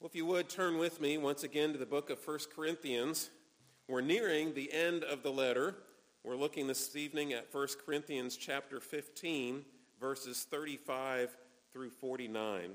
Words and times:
Well, 0.00 0.06
if 0.06 0.14
you 0.14 0.26
would 0.26 0.48
turn 0.48 0.78
with 0.78 1.00
me 1.00 1.18
once 1.18 1.42
again 1.42 1.72
to 1.72 1.78
the 1.78 1.84
book 1.84 2.08
of 2.08 2.24
1 2.24 2.38
Corinthians. 2.54 3.30
We're 3.88 4.00
nearing 4.00 4.54
the 4.54 4.72
end 4.72 5.02
of 5.02 5.24
the 5.24 5.32
letter. 5.32 5.74
We're 6.22 6.36
looking 6.36 6.68
this 6.68 6.94
evening 6.94 7.32
at 7.32 7.52
1 7.52 7.66
Corinthians 7.84 8.36
chapter 8.36 8.78
15, 8.78 9.64
verses 10.00 10.46
35 10.48 11.36
through 11.72 11.90
49. 11.90 12.70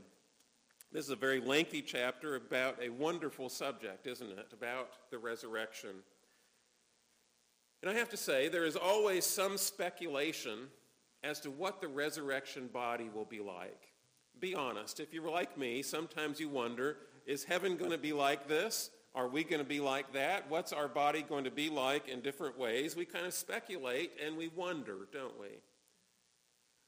This 0.92 1.06
is 1.06 1.12
a 1.12 1.16
very 1.16 1.40
lengthy 1.40 1.82
chapter 1.82 2.36
about 2.36 2.84
a 2.84 2.90
wonderful 2.90 3.48
subject, 3.48 4.06
isn't 4.06 4.30
it? 4.30 4.48
About 4.52 4.90
the 5.10 5.18
resurrection. 5.18 5.92
And 7.82 7.90
I 7.90 7.94
have 7.94 8.10
to 8.10 8.18
say, 8.18 8.50
there 8.50 8.66
is 8.66 8.76
always 8.76 9.26
some 9.26 9.58
speculation 9.58 10.68
as 11.24 11.40
to 11.40 11.52
what 11.52 11.80
the 11.80 11.88
resurrection 11.88 12.68
body 12.68 13.10
will 13.16 13.24
be 13.24 13.40
like. 13.40 13.94
Be 14.42 14.56
honest. 14.56 15.00
If 15.00 15.14
you're 15.14 15.32
like 15.32 15.58
me, 15.58 15.82
sometimes 15.84 16.38
you 16.38 16.50
wonder, 16.50 16.98
is 17.26 17.44
heaven 17.44 17.78
going 17.78 17.92
to 17.92 17.98
be 17.98 18.14
like 18.14 18.48
this? 18.48 18.90
Are 19.16 19.28
we 19.28 19.44
going 19.44 19.62
to 19.62 19.68
be 19.68 19.80
like 19.80 20.14
that? 20.14 20.50
What's 20.50 20.74
our 20.74 20.88
body 20.88 21.22
going 21.22 21.44
to 21.44 21.52
be 21.52 21.70
like 21.70 22.08
in 22.08 22.22
different 22.22 22.58
ways? 22.58 22.96
We 22.96 23.06
kind 23.06 23.26
of 23.26 23.34
speculate 23.34 24.12
and 24.24 24.36
we 24.36 24.48
wonder, 24.48 25.08
don't 25.12 25.40
we? 25.40 25.50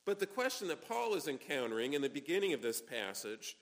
But 0.05 0.19
the 0.19 0.25
question 0.25 0.67
that 0.69 0.87
Paul 0.87 1.15
is 1.15 1.27
encountering 1.27 1.93
in 1.93 2.01
the 2.01 2.09
beginning 2.09 2.53
of 2.53 2.61
this 2.61 2.81
passage 2.81 3.57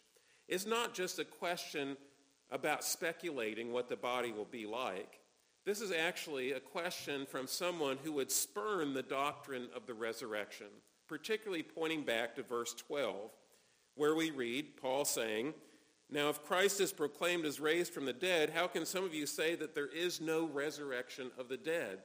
is 0.48 0.66
not 0.66 0.94
just 0.94 1.20
a 1.20 1.26
question 1.26 1.98
about 2.52 2.84
speculating 2.84 3.72
what 3.72 3.90
the 3.90 3.96
body 3.96 4.32
will 4.32 4.46
be 4.46 4.66
like. 4.66 5.20
This 5.66 5.80
is 5.80 5.92
actually 5.92 6.52
a 6.52 6.60
question 6.60 7.26
from 7.26 7.48
someone 7.48 7.98
who 8.04 8.12
would 8.14 8.32
spurn 8.32 8.94
the 8.94 9.02
doctrine 9.02 9.68
of 9.76 9.88
the 9.88 9.94
resurrection, 9.94 10.68
particularly 11.08 11.64
pointing 11.64 12.04
back 12.04 12.36
to 12.36 12.44
verse 12.44 12.74
12, 12.74 13.32
where 13.96 14.16
we 14.16 14.32
read 14.32 14.76
Paul 14.82 15.06
saying, 15.06 15.54
now, 16.10 16.30
if 16.30 16.44
Christ 16.44 16.80
is 16.80 16.92
proclaimed 16.92 17.46
as 17.46 17.60
raised 17.60 17.94
from 17.94 18.06
the 18.06 18.14
dead, 18.14 18.52
how 18.52 18.68
can 18.68 18.86
some 18.86 19.04
of 19.04 19.14
you 19.14 19.26
say 19.26 19.56
that 19.56 19.74
there 19.74 19.88
is 19.88 20.22
no 20.22 20.46
resurrection 20.46 21.32
of 21.40 21.50
the 21.50 21.58
dead? 21.58 22.00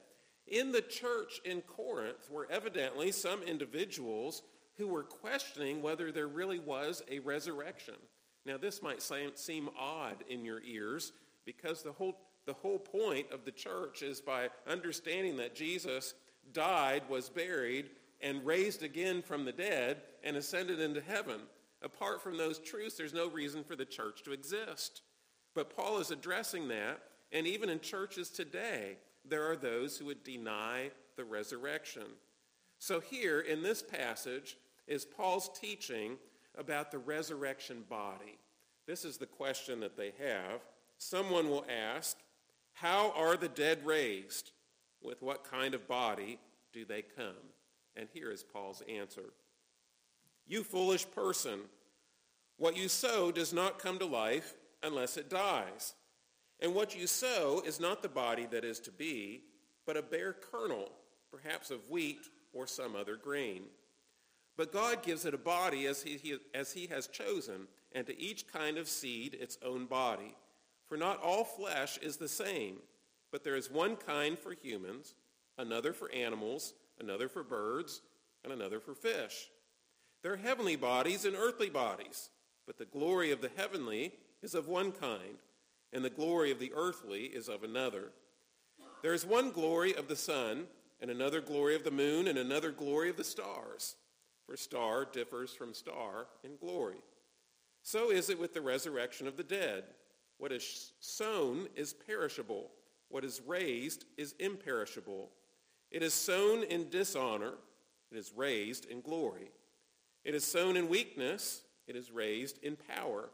In 0.46 0.72
the 0.72 0.80
church 0.80 1.40
in 1.44 1.60
Corinth 1.60 2.30
were 2.30 2.48
evidently 2.50 3.12
some 3.12 3.42
individuals 3.42 4.42
who 4.78 4.88
were 4.88 5.02
questioning 5.02 5.82
whether 5.82 6.10
there 6.10 6.28
really 6.28 6.58
was 6.58 7.02
a 7.10 7.18
resurrection. 7.18 7.96
Now, 8.46 8.56
this 8.56 8.80
might 8.82 9.02
seem 9.02 9.68
odd 9.78 10.24
in 10.28 10.44
your 10.44 10.62
ears 10.62 11.12
because 11.44 11.82
the 11.82 11.92
whole, 11.92 12.16
the 12.46 12.54
whole 12.54 12.78
point 12.78 13.26
of 13.30 13.44
the 13.44 13.50
church 13.50 14.02
is 14.02 14.22
by 14.22 14.48
understanding 14.66 15.36
that 15.36 15.54
Jesus 15.54 16.14
died, 16.52 17.02
was 17.10 17.28
buried, 17.28 17.90
and 18.22 18.46
raised 18.46 18.82
again 18.82 19.20
from 19.20 19.44
the 19.44 19.52
dead 19.52 19.98
and 20.24 20.36
ascended 20.36 20.80
into 20.80 21.02
heaven. 21.02 21.40
Apart 21.82 22.22
from 22.22 22.36
those 22.36 22.58
truths, 22.58 22.96
there's 22.96 23.14
no 23.14 23.28
reason 23.28 23.62
for 23.62 23.76
the 23.76 23.84
church 23.84 24.22
to 24.24 24.32
exist. 24.32 25.02
But 25.54 25.74
Paul 25.74 25.98
is 25.98 26.10
addressing 26.10 26.68
that, 26.68 27.00
and 27.32 27.46
even 27.46 27.68
in 27.68 27.80
churches 27.80 28.30
today, 28.30 28.96
there 29.24 29.50
are 29.50 29.56
those 29.56 29.96
who 29.96 30.06
would 30.06 30.24
deny 30.24 30.90
the 31.16 31.24
resurrection. 31.24 32.04
So 32.78 33.00
here 33.00 33.40
in 33.40 33.62
this 33.62 33.82
passage 33.82 34.56
is 34.86 35.04
Paul's 35.04 35.50
teaching 35.58 36.16
about 36.56 36.90
the 36.90 36.98
resurrection 36.98 37.84
body. 37.88 38.38
This 38.86 39.04
is 39.04 39.18
the 39.18 39.26
question 39.26 39.80
that 39.80 39.96
they 39.96 40.12
have. 40.18 40.60
Someone 40.96 41.48
will 41.48 41.66
ask, 41.68 42.16
how 42.72 43.12
are 43.16 43.36
the 43.36 43.48
dead 43.48 43.84
raised? 43.84 44.52
With 45.02 45.22
what 45.22 45.44
kind 45.44 45.74
of 45.74 45.86
body 45.86 46.40
do 46.72 46.84
they 46.84 47.02
come? 47.02 47.52
And 47.96 48.08
here 48.12 48.30
is 48.30 48.42
Paul's 48.42 48.82
answer. 48.88 49.32
You 50.48 50.64
foolish 50.64 51.08
person, 51.10 51.60
what 52.56 52.76
you 52.76 52.88
sow 52.88 53.30
does 53.30 53.52
not 53.52 53.78
come 53.78 53.98
to 53.98 54.06
life 54.06 54.54
unless 54.82 55.16
it 55.16 55.30
dies. 55.30 55.94
And 56.60 56.74
what 56.74 56.98
you 56.98 57.06
sow 57.06 57.62
is 57.64 57.78
not 57.78 58.02
the 58.02 58.08
body 58.08 58.46
that 58.50 58.64
is 58.64 58.80
to 58.80 58.90
be, 58.90 59.42
but 59.86 59.96
a 59.96 60.02
bare 60.02 60.32
kernel, 60.32 60.90
perhaps 61.30 61.70
of 61.70 61.88
wheat 61.90 62.28
or 62.52 62.66
some 62.66 62.96
other 62.96 63.16
grain. 63.16 63.62
But 64.56 64.72
God 64.72 65.04
gives 65.04 65.24
it 65.24 65.34
a 65.34 65.38
body 65.38 65.86
as 65.86 66.02
he, 66.02 66.36
as 66.52 66.72
he 66.72 66.86
has 66.88 67.06
chosen, 67.06 67.68
and 67.92 68.06
to 68.06 68.20
each 68.20 68.50
kind 68.52 68.76
of 68.76 68.88
seed 68.88 69.34
its 69.34 69.58
own 69.64 69.86
body. 69.86 70.34
For 70.86 70.96
not 70.96 71.22
all 71.22 71.44
flesh 71.44 71.98
is 71.98 72.16
the 72.16 72.28
same, 72.28 72.78
but 73.30 73.44
there 73.44 73.56
is 73.56 73.70
one 73.70 73.96
kind 73.96 74.36
for 74.36 74.52
humans, 74.52 75.14
another 75.58 75.92
for 75.92 76.10
animals, 76.10 76.74
another 76.98 77.28
for 77.28 77.44
birds, 77.44 78.00
and 78.42 78.52
another 78.52 78.80
for 78.80 78.94
fish. 78.94 79.48
There 80.22 80.32
are 80.32 80.36
heavenly 80.36 80.76
bodies 80.76 81.24
and 81.24 81.36
earthly 81.36 81.70
bodies, 81.70 82.30
but 82.66 82.78
the 82.78 82.84
glory 82.84 83.30
of 83.30 83.40
the 83.40 83.50
heavenly 83.56 84.12
is 84.42 84.54
of 84.54 84.68
one 84.68 84.92
kind, 84.92 85.38
and 85.92 86.04
the 86.04 86.10
glory 86.10 86.50
of 86.50 86.58
the 86.58 86.72
earthly 86.74 87.24
is 87.24 87.48
of 87.48 87.62
another. 87.62 88.10
There 89.02 89.14
is 89.14 89.24
one 89.24 89.50
glory 89.50 89.94
of 89.94 90.08
the 90.08 90.16
sun, 90.16 90.66
and 91.00 91.10
another 91.10 91.40
glory 91.40 91.76
of 91.76 91.84
the 91.84 91.90
moon, 91.90 92.26
and 92.26 92.38
another 92.38 92.72
glory 92.72 93.10
of 93.10 93.16
the 93.16 93.24
stars. 93.24 93.94
For 94.46 94.56
star 94.56 95.04
differs 95.04 95.54
from 95.54 95.74
star 95.74 96.26
in 96.42 96.56
glory. 96.56 96.96
So 97.82 98.10
is 98.10 98.30
it 98.30 98.38
with 98.38 98.54
the 98.54 98.60
resurrection 98.60 99.28
of 99.28 99.36
the 99.36 99.44
dead. 99.44 99.84
What 100.38 100.52
is 100.52 100.92
sown 101.00 101.68
is 101.76 101.92
perishable. 101.92 102.70
What 103.08 103.24
is 103.24 103.40
raised 103.46 104.04
is 104.16 104.34
imperishable. 104.38 105.30
It 105.90 106.02
is 106.02 106.14
sown 106.14 106.64
in 106.64 106.88
dishonor. 106.88 107.54
It 108.10 108.16
is 108.18 108.32
raised 108.34 108.86
in 108.86 109.00
glory. 109.00 109.50
It 110.28 110.34
is 110.34 110.44
sown 110.44 110.76
in 110.76 110.90
weakness. 110.90 111.62
It 111.86 111.96
is 111.96 112.10
raised 112.10 112.62
in 112.62 112.76
power. 112.76 113.30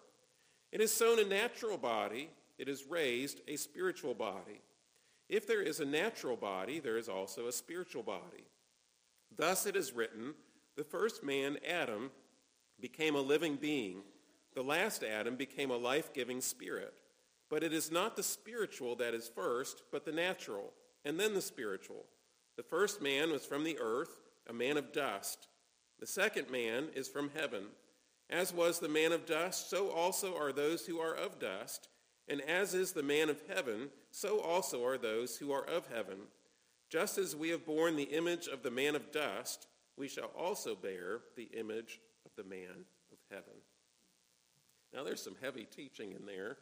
It 0.70 0.80
is 0.80 0.92
sown 0.92 1.18
a 1.18 1.24
natural 1.24 1.76
body. 1.76 2.30
It 2.56 2.68
is 2.68 2.84
raised 2.88 3.40
a 3.48 3.56
spiritual 3.56 4.14
body. 4.14 4.60
If 5.28 5.44
there 5.44 5.60
is 5.60 5.80
a 5.80 5.84
natural 5.84 6.36
body, 6.36 6.78
there 6.78 6.96
is 6.96 7.08
also 7.08 7.48
a 7.48 7.52
spiritual 7.52 8.04
body. 8.04 8.44
Thus 9.36 9.66
it 9.66 9.74
is 9.74 9.92
written, 9.92 10.34
the 10.76 10.84
first 10.84 11.24
man, 11.24 11.58
Adam, 11.68 12.12
became 12.80 13.16
a 13.16 13.20
living 13.20 13.56
being. 13.56 14.02
The 14.54 14.62
last 14.62 15.02
Adam 15.02 15.34
became 15.34 15.72
a 15.72 15.76
life-giving 15.76 16.42
spirit. 16.42 16.94
But 17.50 17.64
it 17.64 17.72
is 17.72 17.90
not 17.90 18.14
the 18.14 18.22
spiritual 18.22 18.94
that 18.96 19.14
is 19.14 19.28
first, 19.28 19.82
but 19.90 20.04
the 20.04 20.12
natural, 20.12 20.72
and 21.04 21.18
then 21.18 21.34
the 21.34 21.42
spiritual. 21.42 22.04
The 22.56 22.62
first 22.62 23.02
man 23.02 23.32
was 23.32 23.44
from 23.44 23.64
the 23.64 23.78
earth, 23.80 24.20
a 24.48 24.52
man 24.52 24.76
of 24.76 24.92
dust. 24.92 25.48
The 26.04 26.10
second 26.10 26.50
man 26.50 26.88
is 26.94 27.08
from 27.08 27.30
heaven. 27.34 27.64
As 28.28 28.52
was 28.52 28.78
the 28.78 28.90
man 28.90 29.12
of 29.12 29.24
dust, 29.24 29.70
so 29.70 29.88
also 29.88 30.36
are 30.36 30.52
those 30.52 30.84
who 30.84 31.00
are 31.00 31.14
of 31.14 31.38
dust. 31.38 31.88
And 32.28 32.42
as 32.42 32.74
is 32.74 32.92
the 32.92 33.02
man 33.02 33.30
of 33.30 33.40
heaven, 33.48 33.88
so 34.10 34.38
also 34.38 34.84
are 34.84 34.98
those 34.98 35.38
who 35.38 35.50
are 35.50 35.64
of 35.64 35.86
heaven. 35.86 36.18
Just 36.90 37.16
as 37.16 37.34
we 37.34 37.48
have 37.48 37.64
borne 37.64 37.96
the 37.96 38.02
image 38.02 38.48
of 38.48 38.62
the 38.62 38.70
man 38.70 38.94
of 38.94 39.12
dust, 39.12 39.66
we 39.96 40.06
shall 40.06 40.30
also 40.38 40.74
bear 40.74 41.20
the 41.38 41.48
image 41.58 42.02
of 42.26 42.32
the 42.36 42.44
man 42.44 42.84
of 43.10 43.18
heaven. 43.30 43.54
Now 44.92 45.04
there's 45.04 45.22
some 45.24 45.36
heavy 45.40 45.64
teaching 45.64 46.12
in 46.12 46.26
there 46.26 46.58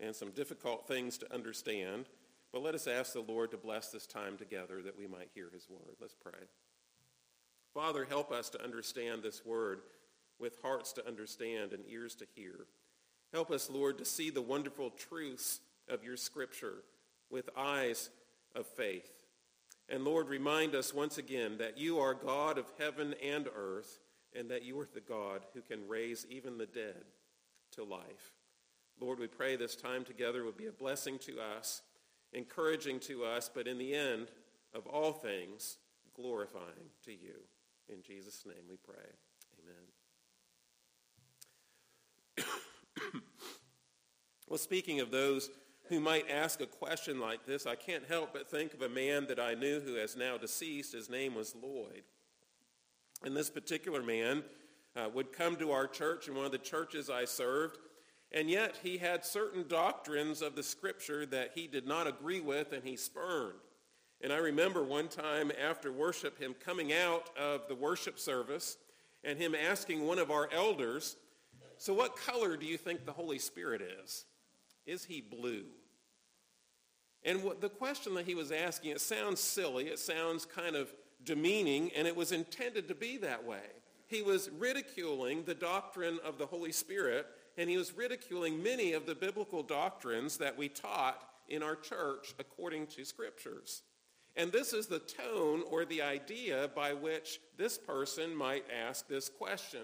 and 0.00 0.12
some 0.12 0.32
difficult 0.32 0.88
things 0.88 1.18
to 1.18 1.32
understand, 1.32 2.06
but 2.52 2.64
let 2.64 2.74
us 2.74 2.88
ask 2.88 3.12
the 3.12 3.20
Lord 3.20 3.52
to 3.52 3.56
bless 3.56 3.90
this 3.90 4.08
time 4.08 4.36
together 4.36 4.82
that 4.82 4.98
we 4.98 5.06
might 5.06 5.30
hear 5.36 5.50
his 5.54 5.68
word. 5.70 5.94
Let's 6.00 6.16
pray. 6.20 6.48
Father, 7.74 8.04
help 8.04 8.30
us 8.30 8.50
to 8.50 8.62
understand 8.62 9.22
this 9.22 9.44
word 9.44 9.80
with 10.38 10.58
hearts 10.62 10.92
to 10.94 11.06
understand 11.06 11.72
and 11.72 11.84
ears 11.88 12.14
to 12.16 12.26
hear. 12.34 12.66
Help 13.32 13.50
us, 13.50 13.70
Lord, 13.70 13.98
to 13.98 14.04
see 14.04 14.28
the 14.28 14.42
wonderful 14.42 14.90
truths 14.90 15.60
of 15.88 16.04
your 16.04 16.16
scripture 16.16 16.84
with 17.30 17.48
eyes 17.56 18.10
of 18.54 18.66
faith. 18.66 19.10
And 19.88 20.04
Lord, 20.04 20.28
remind 20.28 20.74
us 20.74 20.92
once 20.92 21.18
again 21.18 21.58
that 21.58 21.78
you 21.78 21.98
are 21.98 22.14
God 22.14 22.58
of 22.58 22.66
heaven 22.78 23.14
and 23.22 23.48
earth 23.54 24.00
and 24.34 24.50
that 24.50 24.64
you 24.64 24.78
are 24.80 24.88
the 24.92 25.00
God 25.00 25.42
who 25.54 25.62
can 25.62 25.88
raise 25.88 26.26
even 26.28 26.58
the 26.58 26.66
dead 26.66 27.04
to 27.72 27.84
life. 27.84 28.32
Lord, 29.00 29.18
we 29.18 29.26
pray 29.26 29.56
this 29.56 29.76
time 29.76 30.04
together 30.04 30.44
will 30.44 30.52
be 30.52 30.66
a 30.66 30.72
blessing 30.72 31.18
to 31.20 31.40
us, 31.40 31.82
encouraging 32.32 33.00
to 33.00 33.24
us, 33.24 33.50
but 33.52 33.66
in 33.66 33.78
the 33.78 33.94
end 33.94 34.28
of 34.74 34.86
all 34.86 35.12
things, 35.12 35.78
glorifying 36.14 36.90
to 37.04 37.12
you. 37.12 37.40
In 37.92 38.02
Jesus' 38.02 38.44
name 38.46 38.64
we 38.70 38.76
pray. 38.76 38.94
Amen. 42.38 42.46
well, 44.48 44.58
speaking 44.58 45.00
of 45.00 45.10
those 45.10 45.50
who 45.88 46.00
might 46.00 46.30
ask 46.30 46.62
a 46.62 46.66
question 46.66 47.20
like 47.20 47.44
this, 47.44 47.66
I 47.66 47.74
can't 47.74 48.06
help 48.08 48.32
but 48.32 48.50
think 48.50 48.72
of 48.72 48.80
a 48.80 48.88
man 48.88 49.26
that 49.26 49.38
I 49.38 49.52
knew 49.52 49.80
who 49.80 49.96
has 49.96 50.16
now 50.16 50.38
deceased. 50.38 50.94
His 50.94 51.10
name 51.10 51.34
was 51.34 51.54
Lloyd. 51.54 52.04
And 53.24 53.36
this 53.36 53.50
particular 53.50 54.02
man 54.02 54.42
uh, 54.96 55.10
would 55.12 55.32
come 55.32 55.56
to 55.56 55.72
our 55.72 55.86
church 55.86 56.28
in 56.28 56.34
one 56.34 56.46
of 56.46 56.52
the 56.52 56.58
churches 56.58 57.10
I 57.10 57.26
served, 57.26 57.76
and 58.32 58.48
yet 58.48 58.78
he 58.82 58.96
had 58.96 59.26
certain 59.26 59.68
doctrines 59.68 60.40
of 60.40 60.56
the 60.56 60.62
scripture 60.62 61.26
that 61.26 61.50
he 61.54 61.66
did 61.66 61.86
not 61.86 62.06
agree 62.06 62.40
with 62.40 62.72
and 62.72 62.84
he 62.84 62.96
spurned. 62.96 63.58
And 64.22 64.32
I 64.32 64.38
remember 64.38 64.82
one 64.84 65.08
time 65.08 65.50
after 65.60 65.90
worship, 65.90 66.38
him 66.38 66.54
coming 66.64 66.92
out 66.92 67.30
of 67.36 67.66
the 67.68 67.74
worship 67.74 68.18
service 68.18 68.76
and 69.24 69.38
him 69.38 69.54
asking 69.54 70.06
one 70.06 70.18
of 70.18 70.30
our 70.30 70.48
elders 70.52 71.16
so 71.82 71.92
what 71.92 72.14
color 72.14 72.56
do 72.56 72.64
you 72.64 72.76
think 72.76 73.04
the 73.04 73.12
Holy 73.12 73.40
Spirit 73.40 73.82
is? 74.04 74.24
Is 74.86 75.04
he 75.04 75.20
blue? 75.20 75.64
And 77.24 77.42
what, 77.42 77.60
the 77.60 77.68
question 77.68 78.14
that 78.14 78.24
he 78.24 78.36
was 78.36 78.52
asking, 78.52 78.92
it 78.92 79.00
sounds 79.00 79.40
silly, 79.40 79.88
it 79.88 79.98
sounds 79.98 80.46
kind 80.46 80.76
of 80.76 80.94
demeaning, 81.24 81.90
and 81.96 82.06
it 82.06 82.14
was 82.14 82.30
intended 82.30 82.86
to 82.86 82.94
be 82.94 83.16
that 83.16 83.44
way. 83.44 83.64
He 84.06 84.22
was 84.22 84.48
ridiculing 84.56 85.42
the 85.42 85.56
doctrine 85.56 86.20
of 86.24 86.38
the 86.38 86.46
Holy 86.46 86.70
Spirit, 86.70 87.26
and 87.58 87.68
he 87.68 87.76
was 87.76 87.96
ridiculing 87.96 88.62
many 88.62 88.92
of 88.92 89.04
the 89.04 89.16
biblical 89.16 89.64
doctrines 89.64 90.36
that 90.36 90.56
we 90.56 90.68
taught 90.68 91.20
in 91.48 91.64
our 91.64 91.74
church 91.74 92.32
according 92.38 92.86
to 92.86 93.04
scriptures. 93.04 93.82
And 94.36 94.50
this 94.50 94.72
is 94.72 94.86
the 94.86 94.98
tone 94.98 95.62
or 95.70 95.84
the 95.84 96.02
idea 96.02 96.70
by 96.74 96.94
which 96.94 97.40
this 97.56 97.76
person 97.76 98.34
might 98.34 98.64
ask 98.70 99.06
this 99.06 99.28
question. 99.28 99.82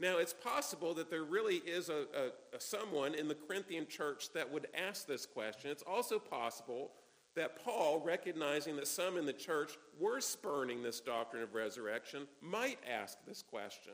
Now, 0.00 0.18
it's 0.18 0.34
possible 0.34 0.94
that 0.94 1.10
there 1.10 1.22
really 1.22 1.56
is 1.56 1.88
a, 1.88 2.06
a, 2.16 2.56
a, 2.56 2.60
someone 2.60 3.14
in 3.14 3.28
the 3.28 3.36
Corinthian 3.36 3.86
church 3.86 4.32
that 4.34 4.52
would 4.52 4.66
ask 4.76 5.06
this 5.06 5.24
question. 5.24 5.70
It's 5.70 5.84
also 5.86 6.18
possible 6.18 6.90
that 7.36 7.64
Paul, 7.64 8.02
recognizing 8.04 8.76
that 8.76 8.88
some 8.88 9.16
in 9.16 9.26
the 9.26 9.32
church 9.32 9.72
were 9.98 10.20
spurning 10.20 10.82
this 10.82 11.00
doctrine 11.00 11.42
of 11.42 11.54
resurrection, 11.54 12.26
might 12.40 12.78
ask 12.90 13.18
this 13.26 13.42
question. 13.42 13.92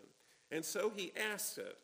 And 0.51 0.65
so 0.65 0.91
he 0.95 1.13
asks 1.35 1.59
it. 1.59 1.77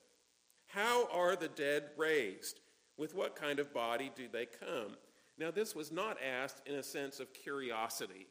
How 0.67 1.09
are 1.13 1.37
the 1.37 1.49
dead 1.49 1.85
raised? 1.97 2.61
With 2.99 3.15
what 3.15 3.37
kind 3.37 3.59
of 3.59 3.75
body 3.75 4.11
do 4.15 4.27
they 4.33 4.47
come? 4.47 4.97
Now, 5.39 5.51
this 5.51 5.75
was 5.75 5.93
not 5.93 6.17
asked 6.23 6.63
in 6.67 6.77
a 6.77 6.83
sense 6.83 7.21
of 7.21 7.33
curiosity. 7.35 8.27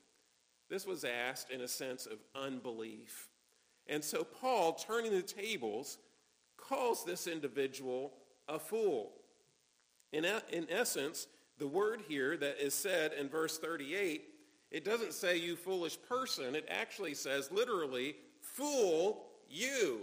This 0.70 0.88
was 0.88 1.04
asked 1.04 1.52
in 1.52 1.62
a 1.62 1.68
sense 1.68 2.08
of 2.08 2.18
unbelief. 2.34 3.30
And 3.88 4.04
so 4.04 4.24
Paul, 4.24 4.74
turning 4.74 5.12
the 5.12 5.22
tables, 5.22 6.00
calls 6.58 7.06
this 7.06 7.28
individual 7.28 8.14
a 8.48 8.58
fool. 8.58 9.14
In, 10.12 10.26
in 10.52 10.68
essence, 10.70 11.28
the 11.60 11.68
word 11.68 12.02
here 12.08 12.36
that 12.38 12.64
is 12.64 12.74
said 12.74 13.14
in 13.14 13.30
verse 13.30 13.60
38, 13.60 14.24
it 14.72 14.84
doesn't 14.84 15.14
say 15.14 15.38
you 15.38 15.56
foolish 15.56 15.98
person. 16.10 16.56
It 16.56 16.68
actually 16.70 17.14
says 17.14 17.52
literally, 17.52 18.16
fool 18.42 19.28
you. 19.50 20.02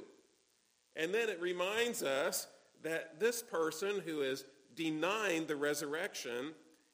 And 0.95 1.13
then 1.13 1.29
it 1.29 1.41
reminds 1.41 2.03
us 2.03 2.47
that 2.83 3.19
this 3.19 3.43
person 3.43 4.03
who 4.05 4.21
is 4.21 4.45
denying 4.75 5.47
the 5.47 5.57
resurrection 5.57 6.53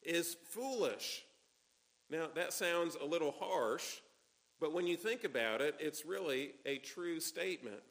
is 0.09 0.35
foolish. 0.49 1.23
Now, 2.09 2.27
that 2.33 2.51
sounds 2.51 2.97
a 2.99 3.05
little 3.05 3.35
harsh, 3.39 3.99
but 4.59 4.73
when 4.73 4.87
you 4.87 4.97
think 4.97 5.23
about 5.23 5.61
it, 5.61 5.75
it's 5.79 6.05
really 6.05 6.51
a 6.65 6.79
true 6.79 7.19
statement. 7.19 7.81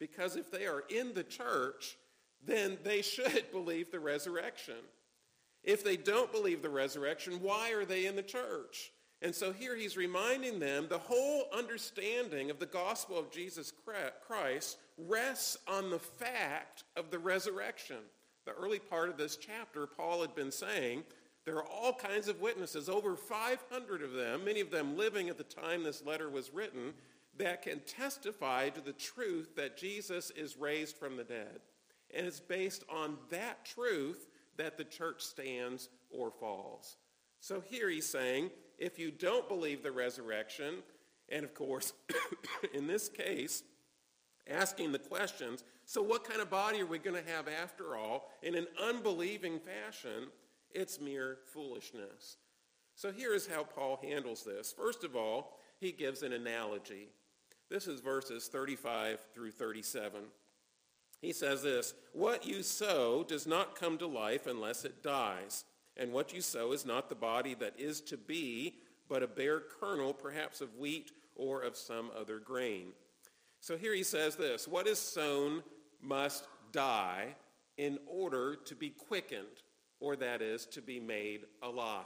Because 0.00 0.36
if 0.36 0.50
they 0.50 0.66
are 0.66 0.84
in 0.88 1.12
the 1.12 1.24
church, 1.24 1.96
then 2.44 2.78
they 2.82 3.02
should 3.02 3.44
believe 3.52 3.90
the 3.90 4.00
resurrection. 4.00 4.76
If 5.62 5.84
they 5.84 5.96
don't 5.96 6.32
believe 6.32 6.62
the 6.62 6.70
resurrection, 6.70 7.40
why 7.42 7.72
are 7.72 7.84
they 7.84 8.06
in 8.06 8.16
the 8.16 8.22
church? 8.22 8.90
And 9.20 9.34
so 9.34 9.52
here 9.52 9.76
he's 9.76 9.96
reminding 9.96 10.60
them 10.60 10.86
the 10.88 10.98
whole 10.98 11.48
understanding 11.52 12.50
of 12.50 12.60
the 12.60 12.66
gospel 12.66 13.18
of 13.18 13.32
Jesus 13.32 13.72
Christ 14.26 14.78
rests 14.96 15.58
on 15.66 15.90
the 15.90 15.98
fact 15.98 16.84
of 16.96 17.10
the 17.10 17.18
resurrection. 17.18 17.98
The 18.46 18.52
early 18.54 18.78
part 18.78 19.08
of 19.08 19.18
this 19.18 19.36
chapter, 19.36 19.86
Paul 19.86 20.22
had 20.22 20.34
been 20.34 20.52
saying 20.52 21.02
there 21.48 21.56
are 21.56 21.64
all 21.64 21.94
kinds 21.94 22.28
of 22.28 22.42
witnesses, 22.42 22.90
over 22.90 23.16
500 23.16 24.02
of 24.02 24.12
them, 24.12 24.44
many 24.44 24.60
of 24.60 24.70
them 24.70 24.98
living 24.98 25.30
at 25.30 25.38
the 25.38 25.44
time 25.44 25.82
this 25.82 26.04
letter 26.04 26.28
was 26.28 26.52
written, 26.52 26.92
that 27.38 27.62
can 27.62 27.80
testify 27.80 28.68
to 28.68 28.82
the 28.82 28.92
truth 28.92 29.56
that 29.56 29.78
Jesus 29.78 30.30
is 30.32 30.58
raised 30.58 30.98
from 30.98 31.16
the 31.16 31.24
dead. 31.24 31.60
And 32.14 32.26
it's 32.26 32.38
based 32.38 32.84
on 32.90 33.16
that 33.30 33.64
truth 33.64 34.26
that 34.58 34.76
the 34.76 34.84
church 34.84 35.22
stands 35.22 35.88
or 36.10 36.30
falls. 36.30 36.98
So 37.40 37.62
here 37.66 37.88
he's 37.88 38.06
saying, 38.06 38.50
if 38.76 38.98
you 38.98 39.10
don't 39.10 39.48
believe 39.48 39.82
the 39.82 39.90
resurrection, 39.90 40.82
and 41.30 41.44
of 41.44 41.54
course, 41.54 41.94
in 42.74 42.86
this 42.86 43.08
case, 43.08 43.62
asking 44.50 44.92
the 44.92 44.98
questions, 44.98 45.64
so 45.86 46.02
what 46.02 46.28
kind 46.28 46.42
of 46.42 46.50
body 46.50 46.82
are 46.82 46.86
we 46.86 46.98
going 46.98 47.24
to 47.24 47.30
have 47.30 47.48
after 47.48 47.96
all, 47.96 48.28
in 48.42 48.54
an 48.54 48.66
unbelieving 48.78 49.58
fashion, 49.60 50.28
it's 50.74 51.00
mere 51.00 51.38
foolishness. 51.52 52.36
So 52.94 53.12
here 53.12 53.34
is 53.34 53.46
how 53.46 53.64
Paul 53.64 53.98
handles 54.02 54.44
this. 54.44 54.72
First 54.72 55.04
of 55.04 55.14
all, 55.14 55.58
he 55.80 55.92
gives 55.92 56.22
an 56.22 56.32
analogy. 56.32 57.08
This 57.70 57.86
is 57.86 58.00
verses 58.00 58.48
35 58.48 59.20
through 59.34 59.52
37. 59.52 60.22
He 61.20 61.32
says 61.32 61.62
this, 61.62 61.94
What 62.12 62.46
you 62.46 62.62
sow 62.62 63.24
does 63.24 63.46
not 63.46 63.78
come 63.78 63.98
to 63.98 64.06
life 64.06 64.46
unless 64.46 64.84
it 64.84 65.02
dies. 65.02 65.64
And 65.96 66.12
what 66.12 66.32
you 66.32 66.40
sow 66.40 66.72
is 66.72 66.86
not 66.86 67.08
the 67.08 67.14
body 67.14 67.54
that 67.54 67.74
is 67.78 68.00
to 68.02 68.16
be, 68.16 68.76
but 69.08 69.22
a 69.22 69.28
bare 69.28 69.60
kernel, 69.60 70.12
perhaps 70.12 70.60
of 70.60 70.76
wheat 70.76 71.12
or 71.34 71.62
of 71.62 71.76
some 71.76 72.10
other 72.18 72.38
grain. 72.38 72.92
So 73.60 73.76
here 73.76 73.94
he 73.94 74.04
says 74.04 74.36
this, 74.36 74.68
What 74.68 74.86
is 74.86 74.98
sown 74.98 75.62
must 76.00 76.46
die 76.72 77.34
in 77.76 77.98
order 78.06 78.56
to 78.56 78.74
be 78.74 78.90
quickened 78.90 79.62
or 80.00 80.16
that 80.16 80.42
is 80.42 80.66
to 80.66 80.82
be 80.82 81.00
made 81.00 81.40
alive. 81.62 82.04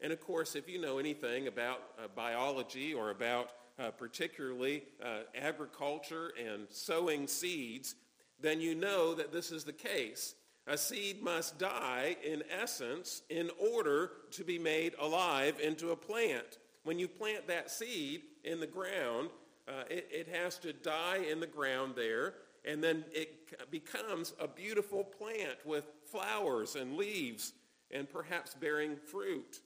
And 0.00 0.12
of 0.12 0.20
course, 0.20 0.56
if 0.56 0.68
you 0.68 0.80
know 0.80 0.98
anything 0.98 1.46
about 1.46 1.82
uh, 1.98 2.08
biology 2.14 2.94
or 2.94 3.10
about 3.10 3.50
uh, 3.78 3.90
particularly 3.90 4.84
uh, 5.02 5.20
agriculture 5.34 6.32
and 6.38 6.66
sowing 6.70 7.26
seeds, 7.26 7.94
then 8.40 8.60
you 8.60 8.74
know 8.74 9.14
that 9.14 9.32
this 9.32 9.50
is 9.50 9.64
the 9.64 9.72
case. 9.72 10.34
A 10.66 10.78
seed 10.78 11.22
must 11.22 11.58
die, 11.58 12.16
in 12.24 12.42
essence, 12.50 13.22
in 13.28 13.50
order 13.58 14.12
to 14.32 14.44
be 14.44 14.58
made 14.58 14.94
alive 15.00 15.58
into 15.60 15.90
a 15.90 15.96
plant. 15.96 16.58
When 16.84 16.98
you 16.98 17.08
plant 17.08 17.46
that 17.48 17.70
seed 17.70 18.22
in 18.44 18.60
the 18.60 18.66
ground, 18.66 19.30
uh, 19.68 19.84
it, 19.90 20.08
it 20.10 20.28
has 20.28 20.58
to 20.58 20.72
die 20.72 21.24
in 21.30 21.40
the 21.40 21.46
ground 21.46 21.94
there, 21.96 22.34
and 22.64 22.82
then 22.82 23.04
it 23.12 23.70
becomes 23.70 24.34
a 24.38 24.46
beautiful 24.46 25.04
plant 25.04 25.58
with 25.64 25.84
flowers 26.10 26.76
and 26.76 26.96
leaves 26.96 27.52
and 27.90 28.08
perhaps 28.08 28.54
bearing 28.54 28.96
fruit. 28.96 29.60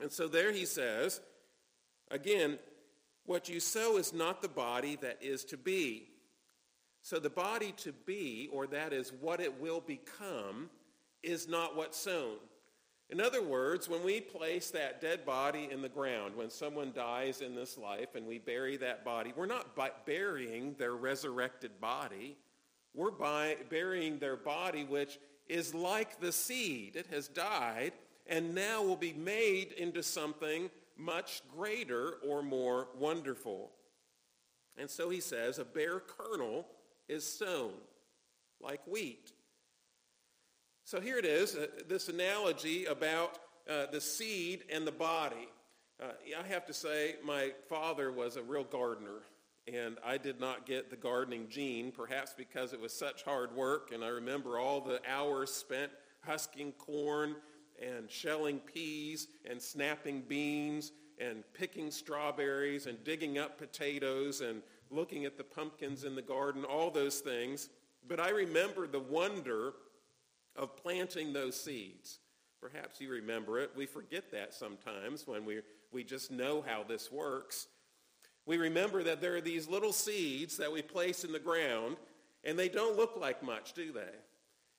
And 0.00 0.10
so 0.10 0.26
there 0.26 0.52
he 0.52 0.66
says, 0.66 1.20
again, 2.10 2.58
what 3.26 3.48
you 3.48 3.60
sow 3.60 3.96
is 3.96 4.12
not 4.12 4.42
the 4.42 4.48
body 4.48 4.96
that 5.00 5.18
is 5.22 5.44
to 5.46 5.56
be. 5.56 6.08
So 7.02 7.18
the 7.18 7.30
body 7.30 7.72
to 7.78 7.92
be, 7.92 8.48
or 8.52 8.66
that 8.68 8.92
is 8.92 9.12
what 9.20 9.40
it 9.40 9.60
will 9.60 9.80
become, 9.80 10.70
is 11.22 11.48
not 11.48 11.76
what's 11.76 11.98
sown. 11.98 12.36
In 13.10 13.20
other 13.20 13.42
words, 13.42 13.88
when 13.88 14.02
we 14.02 14.20
place 14.20 14.70
that 14.70 15.00
dead 15.00 15.26
body 15.26 15.68
in 15.70 15.82
the 15.82 15.88
ground, 15.88 16.34
when 16.34 16.50
someone 16.50 16.92
dies 16.92 17.42
in 17.42 17.54
this 17.54 17.76
life 17.76 18.14
and 18.14 18.26
we 18.26 18.38
bury 18.38 18.76
that 18.78 19.04
body, 19.04 19.32
we're 19.36 19.46
not 19.46 19.76
burying 20.06 20.74
their 20.78 20.94
resurrected 20.94 21.80
body. 21.80 22.36
We're 22.94 23.10
burying 23.10 24.18
their 24.18 24.36
body, 24.36 24.84
which 24.84 25.18
is 25.48 25.74
like 25.74 26.20
the 26.20 26.32
seed. 26.32 26.96
It 26.96 27.06
has 27.08 27.28
died 27.28 27.92
and 28.26 28.54
now 28.54 28.82
will 28.82 28.96
be 28.96 29.12
made 29.12 29.72
into 29.72 30.02
something 30.02 30.70
much 30.96 31.42
greater 31.54 32.14
or 32.26 32.42
more 32.42 32.88
wonderful. 32.98 33.70
And 34.78 34.88
so 34.88 35.10
he 35.10 35.20
says, 35.20 35.58
a 35.58 35.64
bare 35.64 36.00
kernel 36.00 36.66
is 37.06 37.26
sown 37.26 37.72
like 38.60 38.80
wheat. 38.86 39.32
So 40.86 41.00
here 41.00 41.16
it 41.16 41.24
is, 41.24 41.56
uh, 41.56 41.66
this 41.88 42.10
analogy 42.10 42.84
about 42.84 43.38
uh, 43.66 43.86
the 43.90 44.02
seed 44.02 44.64
and 44.70 44.86
the 44.86 44.92
body. 44.92 45.48
Uh, 45.98 46.08
I 46.38 46.46
have 46.46 46.66
to 46.66 46.74
say, 46.74 47.14
my 47.24 47.52
father 47.70 48.12
was 48.12 48.36
a 48.36 48.42
real 48.42 48.64
gardener, 48.64 49.22
and 49.66 49.96
I 50.04 50.18
did 50.18 50.40
not 50.40 50.66
get 50.66 50.90
the 50.90 50.96
gardening 50.96 51.48
gene, 51.48 51.90
perhaps 51.90 52.34
because 52.36 52.74
it 52.74 52.80
was 52.80 52.92
such 52.92 53.22
hard 53.22 53.56
work, 53.56 53.92
and 53.94 54.04
I 54.04 54.08
remember 54.08 54.58
all 54.58 54.82
the 54.82 55.00
hours 55.10 55.50
spent 55.50 55.90
husking 56.20 56.72
corn 56.72 57.36
and 57.82 58.10
shelling 58.10 58.58
peas 58.58 59.28
and 59.50 59.60
snapping 59.60 60.20
beans 60.28 60.92
and 61.18 61.44
picking 61.54 61.90
strawberries 61.90 62.84
and 62.84 63.02
digging 63.04 63.38
up 63.38 63.56
potatoes 63.56 64.42
and 64.42 64.60
looking 64.90 65.24
at 65.24 65.38
the 65.38 65.44
pumpkins 65.44 66.04
in 66.04 66.14
the 66.14 66.20
garden, 66.20 66.62
all 66.62 66.90
those 66.90 67.20
things. 67.20 67.70
But 68.06 68.20
I 68.20 68.28
remember 68.28 68.86
the 68.86 69.00
wonder 69.00 69.72
of 70.56 70.76
planting 70.76 71.32
those 71.32 71.60
seeds. 71.60 72.18
Perhaps 72.60 73.00
you 73.00 73.10
remember 73.10 73.58
it. 73.58 73.70
We 73.76 73.86
forget 73.86 74.30
that 74.32 74.54
sometimes 74.54 75.26
when 75.26 75.44
we, 75.44 75.60
we 75.92 76.04
just 76.04 76.30
know 76.30 76.64
how 76.66 76.82
this 76.82 77.12
works. 77.12 77.66
We 78.46 78.56
remember 78.56 79.02
that 79.02 79.20
there 79.20 79.36
are 79.36 79.40
these 79.40 79.68
little 79.68 79.92
seeds 79.92 80.56
that 80.58 80.72
we 80.72 80.82
place 80.82 81.24
in 81.24 81.32
the 81.32 81.38
ground, 81.38 81.96
and 82.42 82.58
they 82.58 82.68
don't 82.68 82.96
look 82.96 83.16
like 83.18 83.42
much, 83.42 83.72
do 83.72 83.92
they? 83.92 84.14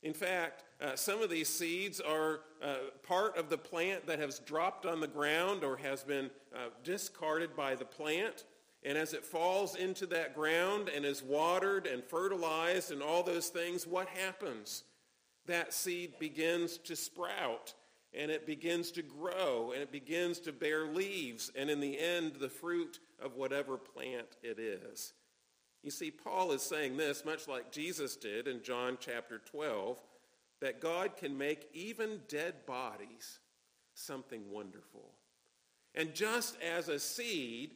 In 0.03 0.13
fact, 0.13 0.63
uh, 0.81 0.95
some 0.95 1.21
of 1.23 1.31
these 1.31 1.49
seeds 1.49 1.99
are 1.99 2.41
uh, 2.61 2.75
part 3.01 3.37
of 3.37 3.49
the 3.49 3.57
plant 3.57 4.05
that 4.05 4.19
has 4.19 4.39
dropped 4.39 4.85
on 4.85 4.99
the 4.99 5.07
ground 5.07 5.63
or 5.63 5.77
has 5.77 6.03
been 6.03 6.29
uh, 6.55 6.69
discarded 6.83 7.55
by 7.55 7.73
the 7.73 7.85
plant. 7.85 8.43
And 8.83 8.99
as 8.99 9.13
it 9.13 9.25
falls 9.25 9.75
into 9.75 10.05
that 10.07 10.35
ground 10.35 10.89
and 10.89 11.05
is 11.05 11.23
watered 11.23 11.87
and 11.87 12.03
fertilized 12.03 12.91
and 12.91 13.01
all 13.01 13.23
those 13.23 13.49
things, 13.49 13.87
what 13.87 14.07
happens? 14.09 14.83
That 15.47 15.73
seed 15.73 16.19
begins 16.19 16.77
to 16.79 16.95
sprout 16.95 17.73
and 18.17 18.31
it 18.31 18.47
begins 18.47 18.91
to 18.91 19.01
grow 19.01 19.71
and 19.73 19.81
it 19.81 19.91
begins 19.91 20.39
to 20.39 20.51
bear 20.51 20.87
leaves 20.87 21.51
and 21.55 21.69
in 21.69 21.79
the 21.79 21.99
end 21.99 22.33
the 22.39 22.49
fruit 22.49 22.99
of 23.21 23.35
whatever 23.35 23.77
plant 23.77 24.27
it 24.41 24.59
is. 24.59 25.13
You 25.83 25.91
see, 25.91 26.09
Paul 26.09 26.51
is 26.51 26.63
saying 26.63 26.97
this, 26.97 27.25
much 27.25 27.47
like 27.47 27.71
Jesus 27.71 28.15
did 28.15 28.47
in 28.47 28.63
John 28.63 28.97
chapter 28.99 29.37
12, 29.37 29.99
that 30.61 30.81
God 30.81 31.15
can 31.15 31.37
make 31.37 31.69
even 31.73 32.21
dead 32.27 32.65
bodies 32.65 33.39
something 33.93 34.49
wonderful. 34.49 35.11
And 35.93 36.15
just 36.15 36.57
as 36.61 36.89
a 36.89 36.99
seed 36.99 37.71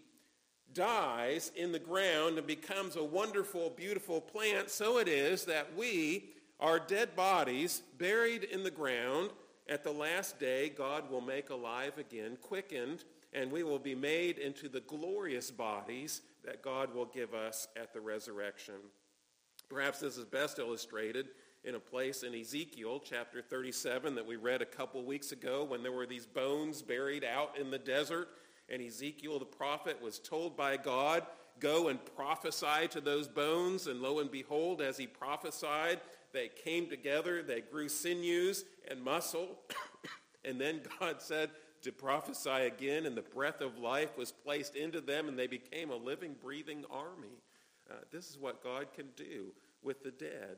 dies 0.74 1.52
in 1.56 1.72
the 1.72 1.80
ground 1.80 2.38
and 2.38 2.48
becomes 2.48 2.96
a 2.96 3.04
wonderful, 3.04 3.70
beautiful 3.70 4.20
plant, 4.22 4.70
so 4.70 4.98
it 4.98 5.08
is 5.08 5.46
that 5.46 5.76
we, 5.78 6.32
our 6.60 6.80
dead 6.80 7.16
bodies, 7.16 7.84
buried 7.98 8.44
in 8.44 8.64
the 8.64 8.72
ground, 8.72 9.32
at 9.68 9.84
the 9.84 9.92
last 9.92 10.40
day, 10.40 10.70
God 10.70 11.10
will 11.12 11.22
make 11.22 11.52
alive 11.52 11.98
again, 11.98 12.38
quickened, 12.42 13.04
and 13.34 13.52
we 13.52 13.64
will 13.64 13.80
be 13.80 13.96
made 13.96 14.40
into 14.40 14.68
the 14.68 14.82
glorious 14.82 15.52
bodies 15.52 16.22
that 16.44 16.64
God 16.64 16.94
will 16.94 17.06
give 17.06 17.34
us 17.34 17.68
at 17.80 17.94
the 17.94 18.02
resurrection. 18.02 18.76
Perhaps 19.70 20.00
this 20.00 20.18
is 20.18 20.26
best 20.26 20.58
illustrated 20.58 21.28
in 21.64 21.76
a 21.76 21.80
place 21.80 22.24
in 22.24 22.34
Ezekiel 22.34 23.00
chapter 23.04 23.42
37 23.42 24.16
that 24.16 24.26
we 24.26 24.38
read 24.38 24.62
a 24.64 24.66
couple 24.66 25.04
weeks 25.04 25.32
ago 25.32 25.64
when 25.64 25.84
there 25.84 25.92
were 25.92 26.08
these 26.08 26.26
bones 26.26 26.82
buried 26.82 27.24
out 27.24 27.58
in 27.58 27.70
the 27.70 27.78
desert 27.78 28.30
and 28.70 28.82
Ezekiel 28.82 29.40
the 29.40 29.46
prophet 29.46 30.02
was 30.02 30.20
told 30.20 30.56
by 30.56 30.78
God, 30.78 31.24
go 31.60 31.90
and 31.90 32.00
prophesy 32.16 32.88
to 32.90 33.02
those 33.02 33.28
bones. 33.28 33.88
And 33.88 34.02
lo 34.02 34.20
and 34.20 34.32
behold, 34.32 34.82
as 34.82 34.98
he 34.98 35.08
prophesied, 35.08 36.00
they 36.34 36.50
came 36.50 36.90
together, 36.90 37.42
they 37.42 37.62
grew 37.62 37.90
sinews 37.90 38.66
and 38.88 39.02
muscle. 39.02 39.60
and 40.46 40.60
then 40.60 40.82
God 41.00 41.22
said 41.22 41.50
to 41.82 41.92
prophesy 41.92 42.50
again, 42.50 43.06
and 43.06 43.16
the 43.16 43.22
breath 43.22 43.62
of 43.62 43.78
life 43.78 44.18
was 44.18 44.32
placed 44.32 44.76
into 44.76 45.02
them, 45.02 45.28
and 45.28 45.38
they 45.38 45.48
became 45.48 45.92
a 45.92 45.96
living, 45.96 46.36
breathing 46.42 46.84
army. 46.92 47.42
Uh, 47.90 47.96
this 48.12 48.30
is 48.30 48.38
what 48.38 48.64
God 48.64 48.88
can 48.94 49.08
do 49.16 49.54
with 49.82 50.04
the 50.04 50.12
dead. 50.12 50.58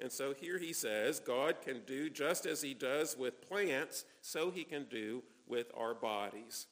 And 0.00 0.10
so 0.10 0.34
here 0.34 0.58
he 0.58 0.72
says, 0.72 1.20
God 1.20 1.56
can 1.62 1.82
do 1.86 2.10
just 2.10 2.46
as 2.46 2.62
he 2.62 2.74
does 2.74 3.16
with 3.16 3.46
plants, 3.48 4.04
so 4.20 4.50
he 4.50 4.64
can 4.64 4.86
do 4.90 5.22
with 5.46 5.70
our 5.76 5.94
bodies. 5.94 6.66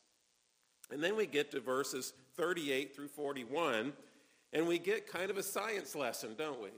And 0.90 1.02
then 1.02 1.16
we 1.16 1.26
get 1.26 1.50
to 1.52 1.60
verses 1.60 2.12
38 2.36 2.94
through 2.94 3.08
41, 3.08 3.92
and 4.52 4.66
we 4.66 4.78
get 4.78 5.06
kind 5.06 5.30
of 5.30 5.36
a 5.36 5.42
science 5.42 5.94
lesson, 5.94 6.34
don't 6.36 6.60
we? 6.60 6.70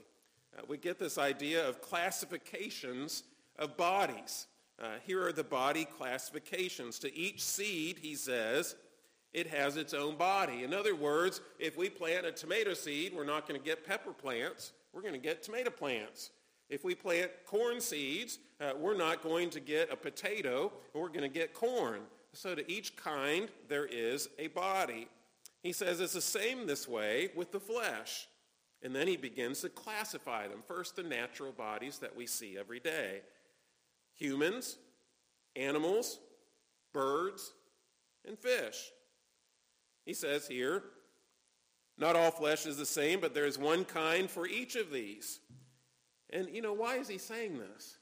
Uh, 0.57 0.61
we 0.67 0.77
get 0.77 0.99
this 0.99 1.17
idea 1.17 1.67
of 1.67 1.81
classifications 1.81 3.23
of 3.57 3.77
bodies. 3.77 4.47
Uh, 4.81 4.87
here 5.05 5.25
are 5.25 5.31
the 5.31 5.43
body 5.43 5.85
classifications. 5.85 6.99
To 6.99 7.15
each 7.15 7.41
seed, 7.43 7.99
he 8.01 8.15
says, 8.15 8.75
it 9.33 9.47
has 9.47 9.77
its 9.77 9.93
own 9.93 10.15
body. 10.15 10.63
In 10.63 10.73
other 10.73 10.95
words, 10.95 11.41
if 11.59 11.77
we 11.77 11.89
plant 11.89 12.25
a 12.25 12.31
tomato 12.31 12.73
seed, 12.73 13.13
we're 13.15 13.23
not 13.23 13.47
going 13.47 13.59
to 13.59 13.65
get 13.65 13.85
pepper 13.85 14.13
plants. 14.13 14.73
We're 14.93 15.01
going 15.01 15.13
to 15.13 15.19
get 15.19 15.41
tomato 15.41 15.71
plants. 15.71 16.29
If 16.69 16.83
we 16.83 16.95
plant 16.95 17.31
corn 17.45 17.81
seeds, 17.81 18.39
uh, 18.61 18.73
we're 18.77 18.97
not 18.97 19.21
going 19.21 19.49
to 19.51 19.59
get 19.59 19.91
a 19.91 19.95
potato. 19.95 20.71
We're 20.93 21.09
going 21.09 21.21
to 21.21 21.27
get 21.29 21.53
corn. 21.53 22.01
So 22.33 22.55
to 22.55 22.71
each 22.71 22.95
kind, 22.95 23.49
there 23.67 23.85
is 23.85 24.29
a 24.39 24.47
body. 24.47 25.07
He 25.61 25.71
says 25.71 25.99
it's 25.99 26.13
the 26.13 26.21
same 26.21 26.67
this 26.67 26.87
way 26.87 27.29
with 27.35 27.51
the 27.51 27.59
flesh. 27.59 28.27
And 28.83 28.93
then 28.93 29.07
he 29.07 29.15
begins 29.15 29.61
to 29.61 29.69
classify 29.69 30.47
them. 30.47 30.61
First, 30.67 30.97
the 30.97 31.03
natural 31.03 31.53
bodies 31.53 31.99
that 31.99 32.15
we 32.15 32.27
see 32.27 32.57
every 32.57 32.81
day. 32.81 33.21
Humans, 34.15 34.77
animals, 35.55 36.19
birds, 36.93 37.53
and 38.27 38.37
fish. 38.37 38.91
He 40.05 40.13
says 40.13 40.47
here, 40.47 40.83
not 41.97 42.15
all 42.15 42.31
flesh 42.31 42.65
is 42.65 42.77
the 42.77 42.85
same, 42.85 43.19
but 43.19 43.33
there 43.33 43.45
is 43.45 43.57
one 43.57 43.85
kind 43.85 44.29
for 44.29 44.47
each 44.47 44.75
of 44.75 44.91
these. 44.91 45.39
And 46.29 46.49
you 46.49 46.61
know, 46.61 46.73
why 46.73 46.97
is 46.97 47.07
he 47.07 47.17
saying 47.17 47.59
this? 47.59 47.97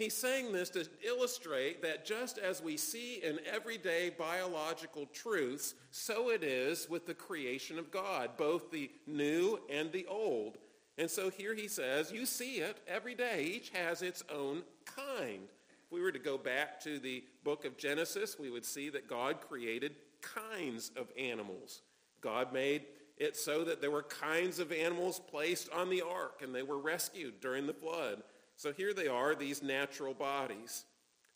He's 0.00 0.16
saying 0.16 0.52
this 0.52 0.70
to 0.70 0.86
illustrate 1.06 1.82
that 1.82 2.06
just 2.06 2.38
as 2.38 2.62
we 2.62 2.78
see 2.78 3.22
in 3.22 3.38
everyday 3.52 4.08
biological 4.08 5.04
truths, 5.12 5.74
so 5.90 6.30
it 6.30 6.42
is 6.42 6.88
with 6.88 7.06
the 7.06 7.12
creation 7.12 7.78
of 7.78 7.90
God, 7.90 8.30
both 8.38 8.70
the 8.70 8.90
new 9.06 9.60
and 9.68 9.92
the 9.92 10.06
old. 10.06 10.56
And 10.96 11.10
so 11.10 11.28
here 11.28 11.54
he 11.54 11.68
says, 11.68 12.10
you 12.10 12.24
see 12.24 12.56
it 12.56 12.78
every 12.88 13.14
day. 13.14 13.44
Each 13.44 13.70
has 13.70 14.00
its 14.00 14.24
own 14.34 14.62
kind. 14.86 15.42
If 15.84 15.92
we 15.92 16.00
were 16.00 16.12
to 16.12 16.18
go 16.18 16.38
back 16.38 16.80
to 16.84 16.98
the 16.98 17.22
book 17.44 17.66
of 17.66 17.76
Genesis, 17.76 18.38
we 18.38 18.50
would 18.50 18.64
see 18.64 18.88
that 18.88 19.06
God 19.06 19.42
created 19.46 19.96
kinds 20.22 20.92
of 20.96 21.08
animals. 21.18 21.82
God 22.22 22.54
made 22.54 22.84
it 23.18 23.36
so 23.36 23.64
that 23.64 23.82
there 23.82 23.90
were 23.90 24.02
kinds 24.02 24.60
of 24.60 24.72
animals 24.72 25.20
placed 25.30 25.70
on 25.72 25.90
the 25.90 26.00
ark 26.00 26.40
and 26.42 26.54
they 26.54 26.62
were 26.62 26.78
rescued 26.78 27.40
during 27.40 27.66
the 27.66 27.74
flood. 27.74 28.22
So 28.60 28.74
here 28.74 28.92
they 28.92 29.08
are, 29.08 29.34
these 29.34 29.62
natural 29.62 30.12
bodies. 30.12 30.84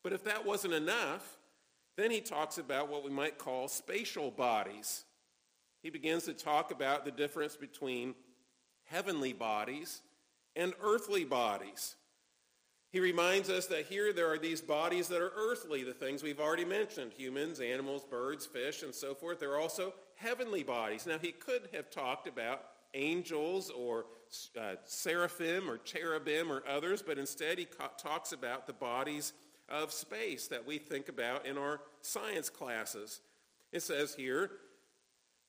But 0.02 0.12
if 0.12 0.25
that 0.25 0.45
wasn't 0.45 0.75
enough, 0.75 1.38
then 1.97 2.11
he 2.11 2.21
talks 2.21 2.59
about 2.59 2.90
what 2.90 3.02
we 3.02 3.09
might 3.09 3.38
call 3.38 3.66
spatial 3.66 4.31
bodies. 4.31 5.04
He 5.83 5.88
begins 5.88 6.25
to 6.25 6.35
talk 6.35 6.71
about 6.71 7.07
the 7.07 7.11
difference 7.11 7.57
between 7.57 8.14
heavenly 8.85 9.33
bodies 9.33 10.02
and 10.54 10.75
earthly 10.83 11.25
bodies. 11.25 11.97
He 12.93 13.00
reminds 13.00 13.49
us 13.49 13.69
that 13.69 13.87
here 13.87 14.12
there 14.12 14.31
are 14.31 14.38
these 14.38 14.61
bodies 14.61 15.09
that 15.09 15.23
are 15.23 15.33
earthly, 15.35 15.83
the 15.83 15.95
things 15.95 16.23
we've 16.23 16.40
already 16.40 16.66
mentioned, 16.66 17.12
humans, 17.14 17.59
animals, 17.59 18.04
birds, 18.04 18.45
fish, 18.45 18.83
and 18.83 18.95
so 18.95 19.14
forth. 19.14 19.40
There 19.40 19.52
are 19.52 19.61
also 19.61 19.95
heavenly 20.16 20.62
bodies. 20.62 21.07
Now, 21.07 21.16
he 21.16 21.33
could 21.33 21.71
have 21.73 21.88
talked 21.88 22.28
about 22.28 22.66
angels 22.93 23.71
or 23.71 24.04
uh, 24.61 24.75
seraphim 24.85 25.69
or 25.71 25.79
cherubim 25.79 26.50
or 26.50 26.62
others, 26.69 27.03
but 27.03 27.19
instead 27.19 27.59
he 27.59 27.64
ca- 27.64 27.88
talks 27.99 28.33
about 28.33 28.67
the 28.67 28.73
bodies 28.73 29.33
of 29.69 29.93
space 29.93 30.49
that 30.49 30.67
we 30.67 30.79
think 30.79 31.09
about 31.09 31.47
in 31.47 31.59
our 31.59 31.81
science 32.00 32.50
classes. 32.50 33.21
It 33.73 33.83
says 33.83 34.14
here, 34.14 34.50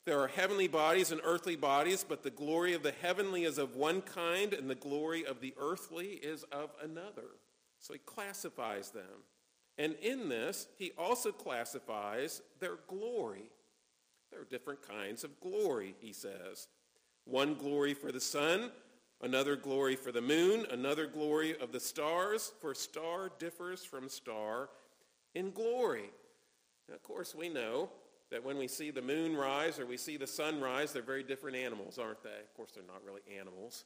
there 0.05 0.19
are 0.19 0.27
heavenly 0.27 0.67
bodies 0.67 1.11
and 1.11 1.19
earthly 1.23 1.55
bodies, 1.55 2.05
but 2.07 2.21
the 2.21 2.29
glory 2.29 2.73
of 2.73 2.83
the 2.83 2.93
heavenly 3.01 3.43
is 3.43 3.57
of 3.57 3.75
one 3.75 4.01
kind, 4.01 4.53
and 4.53 4.69
the 4.69 4.75
glory 4.75 5.25
of 5.25 5.41
the 5.41 5.53
earthly 5.59 6.09
is 6.09 6.43
of 6.51 6.69
another. 6.83 7.27
So 7.79 7.93
he 7.93 7.99
classifies 7.99 8.91
them. 8.91 9.23
And 9.77 9.95
in 10.01 10.29
this, 10.29 10.67
he 10.77 10.91
also 10.97 11.31
classifies 11.31 12.41
their 12.59 12.77
glory. 12.87 13.49
There 14.31 14.41
are 14.41 14.45
different 14.45 14.87
kinds 14.87 15.23
of 15.23 15.39
glory, 15.39 15.95
he 15.99 16.13
says. 16.13 16.67
One 17.25 17.55
glory 17.55 17.93
for 17.93 18.11
the 18.11 18.19
sun, 18.19 18.71
another 19.21 19.55
glory 19.55 19.95
for 19.95 20.11
the 20.11 20.21
moon, 20.21 20.65
another 20.71 21.07
glory 21.07 21.57
of 21.59 21.71
the 21.71 21.79
stars, 21.79 22.51
for 22.61 22.73
star 22.73 23.31
differs 23.39 23.83
from 23.83 24.09
star 24.09 24.69
in 25.33 25.51
glory. 25.51 26.11
Now, 26.87 26.95
of 26.95 27.03
course, 27.03 27.33
we 27.35 27.49
know 27.49 27.89
that 28.31 28.43
when 28.43 28.57
we 28.57 28.67
see 28.67 28.91
the 28.91 29.01
moon 29.01 29.35
rise 29.35 29.79
or 29.79 29.85
we 29.85 29.97
see 29.97 30.17
the 30.17 30.27
sun 30.27 30.59
rise, 30.59 30.93
they're 30.93 31.01
very 31.01 31.23
different 31.23 31.57
animals, 31.57 31.97
aren't 31.97 32.23
they? 32.23 32.29
Of 32.29 32.53
course, 32.55 32.71
they're 32.73 32.83
not 32.83 33.03
really 33.05 33.21
animals. 33.37 33.85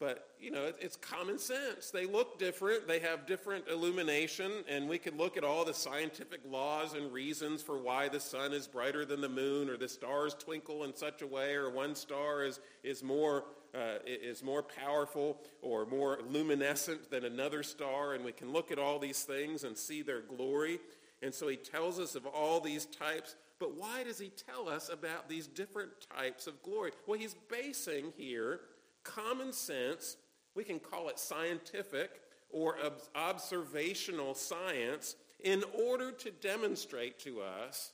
But, 0.00 0.30
you 0.40 0.50
know, 0.50 0.72
it's 0.80 0.96
common 0.96 1.38
sense. 1.38 1.90
They 1.90 2.04
look 2.04 2.38
different. 2.38 2.88
They 2.88 2.98
have 2.98 3.26
different 3.26 3.68
illumination. 3.68 4.50
And 4.68 4.88
we 4.88 4.98
could 4.98 5.16
look 5.16 5.36
at 5.36 5.44
all 5.44 5.64
the 5.64 5.74
scientific 5.74 6.40
laws 6.48 6.94
and 6.94 7.12
reasons 7.12 7.62
for 7.62 7.78
why 7.78 8.08
the 8.08 8.18
sun 8.18 8.52
is 8.52 8.66
brighter 8.66 9.04
than 9.04 9.20
the 9.20 9.28
moon 9.28 9.70
or 9.70 9.76
the 9.76 9.88
stars 9.88 10.34
twinkle 10.34 10.84
in 10.84 10.96
such 10.96 11.22
a 11.22 11.26
way 11.26 11.54
or 11.54 11.70
one 11.70 11.94
star 11.94 12.44
is, 12.44 12.58
is, 12.82 13.04
more, 13.04 13.44
uh, 13.72 13.98
is 14.04 14.42
more 14.42 14.64
powerful 14.64 15.40
or 15.62 15.86
more 15.86 16.18
luminescent 16.28 17.08
than 17.10 17.24
another 17.24 17.62
star. 17.62 18.14
And 18.14 18.24
we 18.24 18.32
can 18.32 18.52
look 18.52 18.72
at 18.72 18.80
all 18.80 18.98
these 18.98 19.22
things 19.22 19.62
and 19.62 19.78
see 19.78 20.02
their 20.02 20.22
glory. 20.22 20.80
And 21.22 21.32
so 21.32 21.46
he 21.46 21.56
tells 21.56 22.00
us 22.00 22.16
of 22.16 22.26
all 22.26 22.60
these 22.60 22.86
types. 22.86 23.36
But 23.60 23.76
why 23.76 24.02
does 24.02 24.18
he 24.18 24.30
tell 24.30 24.68
us 24.68 24.90
about 24.92 25.28
these 25.28 25.46
different 25.46 25.92
types 26.14 26.48
of 26.48 26.60
glory? 26.64 26.90
Well, 27.06 27.18
he's 27.18 27.36
basing 27.48 28.12
here 28.16 28.60
common 29.04 29.52
sense, 29.52 30.16
we 30.54 30.64
can 30.64 30.80
call 30.80 31.08
it 31.08 31.18
scientific 31.18 32.20
or 32.50 32.76
observational 33.14 34.34
science, 34.34 35.16
in 35.42 35.62
order 35.86 36.10
to 36.10 36.30
demonstrate 36.30 37.18
to 37.18 37.40
us 37.42 37.92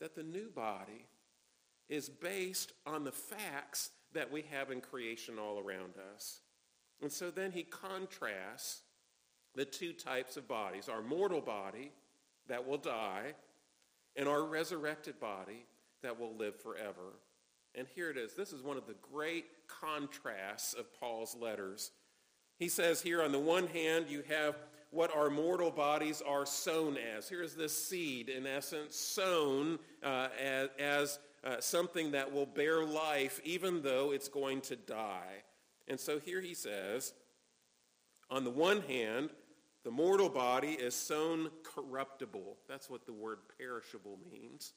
that 0.00 0.14
the 0.14 0.22
new 0.22 0.48
body 0.48 1.06
is 1.88 2.08
based 2.08 2.72
on 2.86 3.04
the 3.04 3.12
facts 3.12 3.90
that 4.12 4.32
we 4.32 4.42
have 4.50 4.70
in 4.70 4.80
creation 4.80 5.38
all 5.38 5.58
around 5.58 5.94
us. 6.14 6.40
And 7.02 7.12
so 7.12 7.30
then 7.30 7.52
he 7.52 7.64
contrasts 7.64 8.82
the 9.54 9.64
two 9.64 9.92
types 9.92 10.36
of 10.36 10.48
bodies, 10.48 10.88
our 10.88 11.02
mortal 11.02 11.40
body 11.40 11.92
that 12.48 12.66
will 12.66 12.78
die 12.78 13.34
and 14.16 14.28
our 14.28 14.44
resurrected 14.44 15.20
body 15.20 15.66
that 16.02 16.18
will 16.18 16.34
live 16.34 16.60
forever. 16.60 17.12
And 17.76 17.86
here 17.94 18.10
it 18.10 18.16
is. 18.16 18.34
This 18.34 18.52
is 18.52 18.62
one 18.62 18.78
of 18.78 18.86
the 18.86 18.96
great 19.12 19.44
contrasts 19.68 20.72
of 20.72 20.92
Paul's 20.98 21.36
letters. 21.36 21.90
He 22.58 22.68
says 22.68 23.02
here, 23.02 23.22
on 23.22 23.32
the 23.32 23.38
one 23.38 23.66
hand, 23.66 24.06
you 24.08 24.22
have 24.28 24.56
what 24.90 25.14
our 25.14 25.28
mortal 25.28 25.70
bodies 25.70 26.22
are 26.26 26.46
sown 26.46 26.96
as. 26.96 27.28
Here's 27.28 27.54
this 27.54 27.76
seed, 27.76 28.30
in 28.30 28.46
essence, 28.46 28.96
sown 28.96 29.78
uh, 30.02 30.28
as, 30.42 30.68
as 30.78 31.18
uh, 31.44 31.60
something 31.60 32.12
that 32.12 32.32
will 32.32 32.46
bear 32.46 32.82
life 32.84 33.40
even 33.44 33.82
though 33.82 34.12
it's 34.12 34.28
going 34.28 34.62
to 34.62 34.76
die. 34.76 35.42
And 35.86 36.00
so 36.00 36.18
here 36.18 36.40
he 36.40 36.54
says, 36.54 37.12
on 38.30 38.44
the 38.44 38.50
one 38.50 38.80
hand, 38.82 39.30
the 39.84 39.90
mortal 39.90 40.28
body 40.28 40.72
is 40.72 40.94
sown 40.94 41.50
corruptible. 41.62 42.56
That's 42.68 42.90
what 42.90 43.06
the 43.06 43.12
word 43.12 43.38
perishable 43.58 44.18
means. 44.32 44.72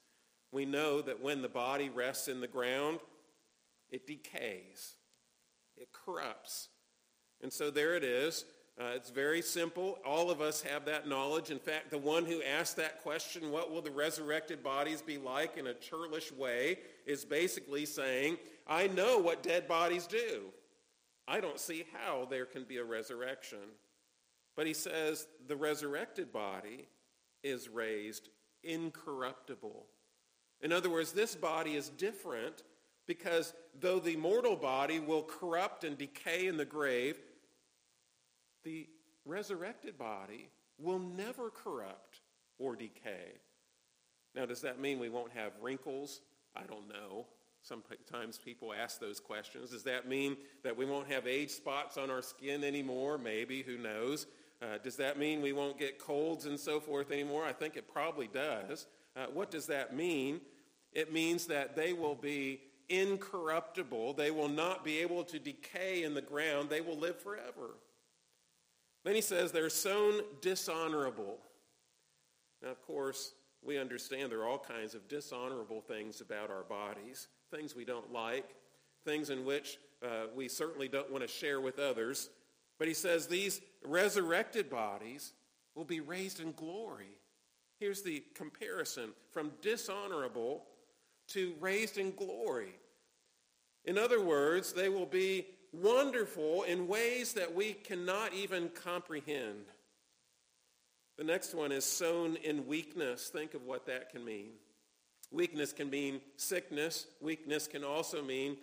We 0.51 0.65
know 0.65 1.01
that 1.01 1.21
when 1.21 1.41
the 1.41 1.49
body 1.49 1.89
rests 1.89 2.27
in 2.27 2.41
the 2.41 2.47
ground, 2.47 2.99
it 3.89 4.07
decays, 4.07 4.95
it 5.77 5.89
corrupts. 5.91 6.69
And 7.41 7.51
so 7.51 7.69
there 7.71 7.95
it 7.95 8.03
is. 8.03 8.45
Uh, 8.79 8.91
it's 8.95 9.09
very 9.09 9.41
simple. 9.41 9.99
All 10.05 10.31
of 10.31 10.39
us 10.39 10.61
have 10.61 10.85
that 10.85 11.07
knowledge. 11.07 11.51
In 11.51 11.59
fact, 11.59 11.91
the 11.91 11.97
one 11.97 12.25
who 12.25 12.41
asked 12.41 12.77
that 12.77 13.01
question, 13.03 13.51
what 13.51 13.71
will 13.71 13.81
the 13.81 13.91
resurrected 13.91 14.63
bodies 14.63 15.01
be 15.01 15.17
like 15.17 15.57
in 15.57 15.67
a 15.67 15.73
churlish 15.73 16.31
way, 16.31 16.79
is 17.05 17.25
basically 17.25 17.85
saying, 17.85 18.37
I 18.65 18.87
know 18.87 19.17
what 19.17 19.43
dead 19.43 19.67
bodies 19.67 20.07
do. 20.07 20.45
I 21.27 21.41
don't 21.41 21.59
see 21.59 21.85
how 21.93 22.25
there 22.29 22.45
can 22.45 22.63
be 22.63 22.77
a 22.77 22.83
resurrection. 22.83 23.59
But 24.55 24.65
he 24.65 24.73
says 24.73 25.27
the 25.47 25.57
resurrected 25.57 26.31
body 26.31 26.87
is 27.43 27.67
raised 27.67 28.29
incorruptible. 28.63 29.85
In 30.61 30.71
other 30.71 30.89
words, 30.89 31.11
this 31.11 31.35
body 31.35 31.75
is 31.75 31.89
different 31.89 32.63
because 33.07 33.53
though 33.79 33.99
the 33.99 34.15
mortal 34.15 34.55
body 34.55 34.99
will 34.99 35.23
corrupt 35.23 35.83
and 35.83 35.97
decay 35.97 36.47
in 36.47 36.57
the 36.57 36.65
grave, 36.65 37.17
the 38.63 38.87
resurrected 39.25 39.97
body 39.97 40.49
will 40.77 40.99
never 40.99 41.49
corrupt 41.49 42.21
or 42.57 42.75
decay. 42.75 43.39
Now, 44.35 44.45
does 44.45 44.61
that 44.61 44.79
mean 44.79 44.99
we 44.99 45.09
won't 45.09 45.31
have 45.31 45.53
wrinkles? 45.61 46.21
I 46.55 46.63
don't 46.63 46.87
know. 46.87 47.25
Sometimes 47.61 48.37
people 48.37 48.73
ask 48.73 48.99
those 48.99 49.19
questions. 49.19 49.71
Does 49.71 49.83
that 49.83 50.07
mean 50.07 50.37
that 50.63 50.77
we 50.77 50.85
won't 50.85 51.11
have 51.11 51.27
age 51.27 51.49
spots 51.49 51.97
on 51.97 52.09
our 52.09 52.21
skin 52.21 52.63
anymore? 52.63 53.17
Maybe, 53.17 53.63
who 53.63 53.77
knows? 53.77 54.27
Uh, 54.61 54.77
does 54.83 54.97
that 54.97 55.17
mean 55.17 55.41
we 55.41 55.53
won't 55.53 55.77
get 55.77 55.99
colds 55.99 56.45
and 56.45 56.59
so 56.59 56.79
forth 56.79 57.11
anymore? 57.11 57.45
I 57.45 57.53
think 57.53 57.75
it 57.75 57.91
probably 57.91 58.27
does. 58.27 58.87
Uh, 59.19 59.25
what 59.33 59.51
does 59.51 59.65
that 59.67 59.93
mean? 59.95 60.39
It 60.93 61.11
means 61.11 61.47
that 61.47 61.75
they 61.75 61.91
will 61.91 62.15
be 62.15 62.61
incorruptible. 62.87 64.13
They 64.13 64.31
will 64.31 64.47
not 64.47 64.85
be 64.85 64.99
able 64.99 65.23
to 65.25 65.39
decay 65.39 66.03
in 66.03 66.13
the 66.13 66.21
ground. 66.21 66.69
They 66.69 66.81
will 66.81 66.97
live 66.97 67.19
forever. 67.19 67.75
Then 69.03 69.15
he 69.15 69.21
says 69.21 69.51
they're 69.51 69.69
sown 69.69 70.21
dishonorable. 70.41 71.37
Now, 72.63 72.69
of 72.69 72.81
course, 72.81 73.33
we 73.61 73.77
understand 73.77 74.31
there 74.31 74.39
are 74.39 74.47
all 74.47 74.59
kinds 74.59 74.95
of 74.95 75.07
dishonorable 75.09 75.81
things 75.81 76.21
about 76.21 76.49
our 76.49 76.63
bodies, 76.63 77.27
things 77.51 77.75
we 77.75 77.85
don't 77.85 78.11
like, 78.13 78.55
things 79.05 79.29
in 79.29 79.43
which 79.43 79.77
uh, 80.01 80.27
we 80.33 80.47
certainly 80.47 80.87
don't 80.87 81.11
want 81.11 81.23
to 81.23 81.27
share 81.27 81.59
with 81.59 81.77
others. 81.77 82.29
But 82.77 82.87
he 82.87 82.93
says 82.93 83.27
these 83.27 83.59
resurrected 83.83 84.69
bodies 84.69 85.33
will 85.75 85.85
be 85.85 85.99
raised 85.99 86.39
in 86.39 86.53
glory. 86.53 87.17
Here's 87.79 88.01
the 88.01 88.23
comparison 88.35 89.11
from 89.31 89.51
dishonorable 89.61 90.65
to 91.29 91.53
raised 91.61 91.97
in 91.97 92.11
glory. 92.11 92.73
In 93.85 93.97
other 93.97 94.21
words, 94.21 94.73
they 94.73 94.89
will 94.89 95.05
be 95.05 95.47
wonderful 95.71 96.63
in 96.63 96.89
ways 96.89 97.33
that 97.33 97.53
we 97.53 97.73
cannot 97.73 98.33
even 98.33 98.69
comprehend. 98.69 99.65
The 101.17 101.23
next 101.23 101.53
one 101.53 101.71
is 101.71 101.85
sown 101.85 102.35
in 102.37 102.67
weakness. 102.67 103.29
Think 103.29 103.53
of 103.53 103.63
what 103.63 103.85
that 103.85 104.09
can 104.09 104.25
mean. 104.25 104.49
Weakness 105.31 105.71
can 105.71 105.89
mean 105.89 106.19
sickness. 106.35 107.07
Weakness 107.21 107.67
can 107.67 107.85
also 107.85 108.21
mean 108.21 108.57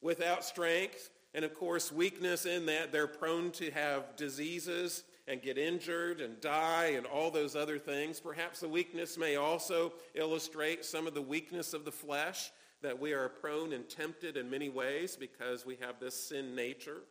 without 0.00 0.44
strength. 0.44 1.10
And 1.34 1.44
of 1.44 1.54
course, 1.54 1.90
weakness 1.90 2.46
in 2.46 2.66
that 2.66 2.92
they're 2.92 3.06
prone 3.06 3.50
to 3.52 3.70
have 3.72 4.16
diseases 4.16 5.02
and 5.30 5.40
get 5.40 5.56
injured 5.56 6.20
and 6.20 6.40
die 6.40 6.94
and 6.96 7.06
all 7.06 7.30
those 7.30 7.54
other 7.54 7.78
things. 7.78 8.18
Perhaps 8.18 8.60
the 8.60 8.68
weakness 8.68 9.16
may 9.16 9.36
also 9.36 9.92
illustrate 10.14 10.84
some 10.84 11.06
of 11.06 11.14
the 11.14 11.22
weakness 11.22 11.72
of 11.72 11.84
the 11.84 11.92
flesh 11.92 12.50
that 12.82 12.98
we 12.98 13.12
are 13.12 13.28
prone 13.28 13.72
and 13.72 13.88
tempted 13.88 14.36
in 14.36 14.50
many 14.50 14.68
ways 14.68 15.16
because 15.16 15.64
we 15.64 15.76
have 15.80 16.00
this 16.00 16.14
sin 16.14 16.56
nature. 16.56 17.02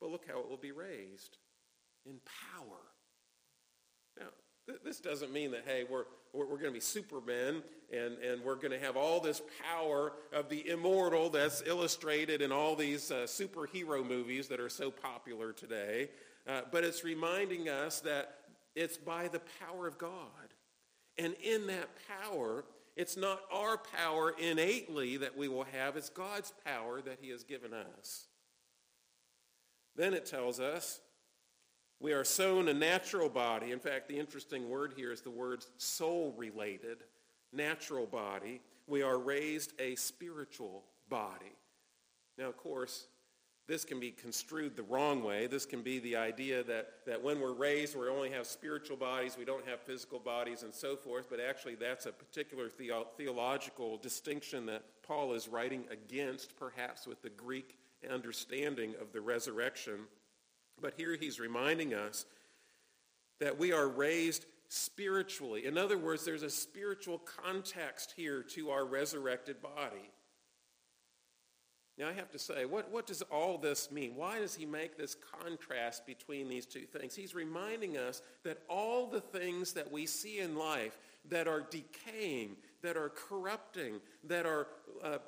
But 0.00 0.10
look 0.10 0.24
how 0.28 0.40
it 0.40 0.48
will 0.48 0.56
be 0.56 0.72
raised 0.72 1.38
in 2.04 2.14
power. 2.52 2.78
Now, 4.18 4.28
th- 4.66 4.80
this 4.84 4.98
doesn't 4.98 5.32
mean 5.32 5.52
that, 5.52 5.62
hey, 5.66 5.84
we're, 5.88 6.06
we're, 6.32 6.46
we're 6.46 6.58
going 6.58 6.72
to 6.72 6.72
be 6.72 6.80
supermen 6.80 7.62
and, 7.92 8.18
and 8.18 8.42
we're 8.42 8.56
going 8.56 8.72
to 8.72 8.78
have 8.80 8.96
all 8.96 9.20
this 9.20 9.40
power 9.72 10.14
of 10.32 10.48
the 10.48 10.68
immortal 10.68 11.30
that's 11.30 11.62
illustrated 11.64 12.42
in 12.42 12.50
all 12.50 12.74
these 12.74 13.12
uh, 13.12 13.26
superhero 13.26 14.04
movies 14.04 14.48
that 14.48 14.58
are 14.58 14.68
so 14.68 14.90
popular 14.90 15.52
today. 15.52 16.08
Uh, 16.46 16.62
but 16.70 16.84
it's 16.84 17.04
reminding 17.04 17.68
us 17.68 18.00
that 18.00 18.34
it's 18.74 18.96
by 18.96 19.28
the 19.28 19.40
power 19.60 19.86
of 19.86 19.98
God. 19.98 20.14
And 21.18 21.34
in 21.42 21.66
that 21.66 21.88
power, 22.08 22.64
it's 22.96 23.16
not 23.16 23.40
our 23.52 23.78
power 23.78 24.34
innately 24.38 25.16
that 25.18 25.36
we 25.36 25.48
will 25.48 25.64
have, 25.64 25.96
it's 25.96 26.08
God's 26.08 26.52
power 26.64 27.00
that 27.02 27.18
he 27.20 27.30
has 27.30 27.44
given 27.44 27.72
us. 27.72 28.26
Then 29.96 30.14
it 30.14 30.26
tells 30.26 30.60
us 30.60 31.00
we 32.00 32.12
are 32.14 32.24
sown 32.24 32.68
a 32.68 32.74
natural 32.74 33.28
body. 33.28 33.72
In 33.72 33.78
fact, 33.78 34.08
the 34.08 34.18
interesting 34.18 34.70
word 34.70 34.94
here 34.96 35.12
is 35.12 35.20
the 35.20 35.30
word 35.30 35.64
soul 35.76 36.34
related, 36.36 36.98
natural 37.52 38.06
body. 38.06 38.62
We 38.86 39.02
are 39.02 39.18
raised 39.18 39.72
a 39.78 39.94
spiritual 39.96 40.84
body. 41.10 41.54
Now, 42.38 42.48
of 42.48 42.56
course, 42.56 43.06
this 43.70 43.84
can 43.84 44.00
be 44.00 44.10
construed 44.10 44.74
the 44.74 44.82
wrong 44.82 45.22
way. 45.22 45.46
This 45.46 45.64
can 45.64 45.80
be 45.80 46.00
the 46.00 46.16
idea 46.16 46.64
that, 46.64 46.88
that 47.06 47.22
when 47.22 47.38
we're 47.38 47.52
raised, 47.52 47.96
we 47.96 48.08
only 48.08 48.30
have 48.30 48.44
spiritual 48.44 48.96
bodies, 48.96 49.36
we 49.38 49.44
don't 49.44 49.64
have 49.64 49.78
physical 49.78 50.18
bodies, 50.18 50.64
and 50.64 50.74
so 50.74 50.96
forth. 50.96 51.28
But 51.30 51.38
actually, 51.38 51.76
that's 51.76 52.06
a 52.06 52.10
particular 52.10 52.68
theo- 52.68 53.06
theological 53.16 53.96
distinction 53.98 54.66
that 54.66 54.82
Paul 55.06 55.34
is 55.34 55.46
writing 55.46 55.84
against, 55.88 56.56
perhaps 56.56 57.06
with 57.06 57.22
the 57.22 57.30
Greek 57.30 57.78
understanding 58.10 58.94
of 59.00 59.12
the 59.12 59.20
resurrection. 59.20 60.00
But 60.80 60.94
here 60.96 61.14
he's 61.14 61.38
reminding 61.38 61.94
us 61.94 62.26
that 63.38 63.56
we 63.56 63.72
are 63.72 63.86
raised 63.86 64.46
spiritually. 64.68 65.64
In 65.64 65.78
other 65.78 65.96
words, 65.96 66.24
there's 66.24 66.42
a 66.42 66.50
spiritual 66.50 67.18
context 67.18 68.14
here 68.16 68.42
to 68.54 68.70
our 68.70 68.84
resurrected 68.84 69.62
body. 69.62 70.10
Now, 72.00 72.08
I 72.08 72.12
have 72.14 72.30
to 72.30 72.38
say, 72.38 72.64
what, 72.64 72.90
what 72.90 73.06
does 73.06 73.20
all 73.30 73.58
this 73.58 73.90
mean? 73.90 74.16
Why 74.16 74.38
does 74.38 74.54
he 74.54 74.64
make 74.64 74.96
this 74.96 75.14
contrast 75.38 76.06
between 76.06 76.48
these 76.48 76.64
two 76.64 76.86
things? 76.86 77.14
He's 77.14 77.34
reminding 77.34 77.98
us 77.98 78.22
that 78.42 78.62
all 78.70 79.06
the 79.06 79.20
things 79.20 79.74
that 79.74 79.92
we 79.92 80.06
see 80.06 80.38
in 80.38 80.56
life 80.56 80.96
that 81.28 81.46
are 81.46 81.60
decaying, 81.60 82.56
that 82.80 82.96
are 82.96 83.10
corrupting, 83.10 84.00
that 84.24 84.46
are, 84.46 84.68
uh, 85.04 85.18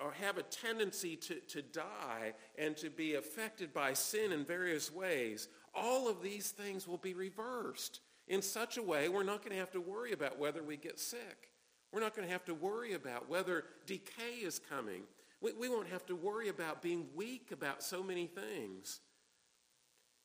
or 0.00 0.10
have 0.20 0.36
a 0.36 0.42
tendency 0.42 1.14
to, 1.14 1.36
to 1.42 1.62
die 1.62 2.32
and 2.58 2.76
to 2.78 2.90
be 2.90 3.14
affected 3.14 3.72
by 3.72 3.92
sin 3.92 4.32
in 4.32 4.44
various 4.44 4.92
ways, 4.92 5.46
all 5.76 6.08
of 6.08 6.22
these 6.22 6.50
things 6.50 6.88
will 6.88 6.98
be 6.98 7.14
reversed 7.14 8.00
in 8.26 8.42
such 8.42 8.78
a 8.78 8.82
way 8.82 9.08
we're 9.08 9.22
not 9.22 9.42
going 9.42 9.52
to 9.52 9.60
have 9.60 9.70
to 9.70 9.80
worry 9.80 10.10
about 10.10 10.40
whether 10.40 10.64
we 10.64 10.76
get 10.76 10.98
sick. 10.98 11.52
We're 11.92 12.00
not 12.00 12.16
going 12.16 12.26
to 12.26 12.32
have 12.32 12.44
to 12.46 12.54
worry 12.54 12.94
about 12.94 13.28
whether 13.28 13.62
decay 13.86 14.40
is 14.42 14.58
coming. 14.58 15.02
We, 15.40 15.52
we 15.52 15.68
won't 15.68 15.88
have 15.88 16.06
to 16.06 16.16
worry 16.16 16.48
about 16.48 16.82
being 16.82 17.06
weak 17.14 17.50
about 17.52 17.82
so 17.82 18.02
many 18.02 18.26
things. 18.26 19.00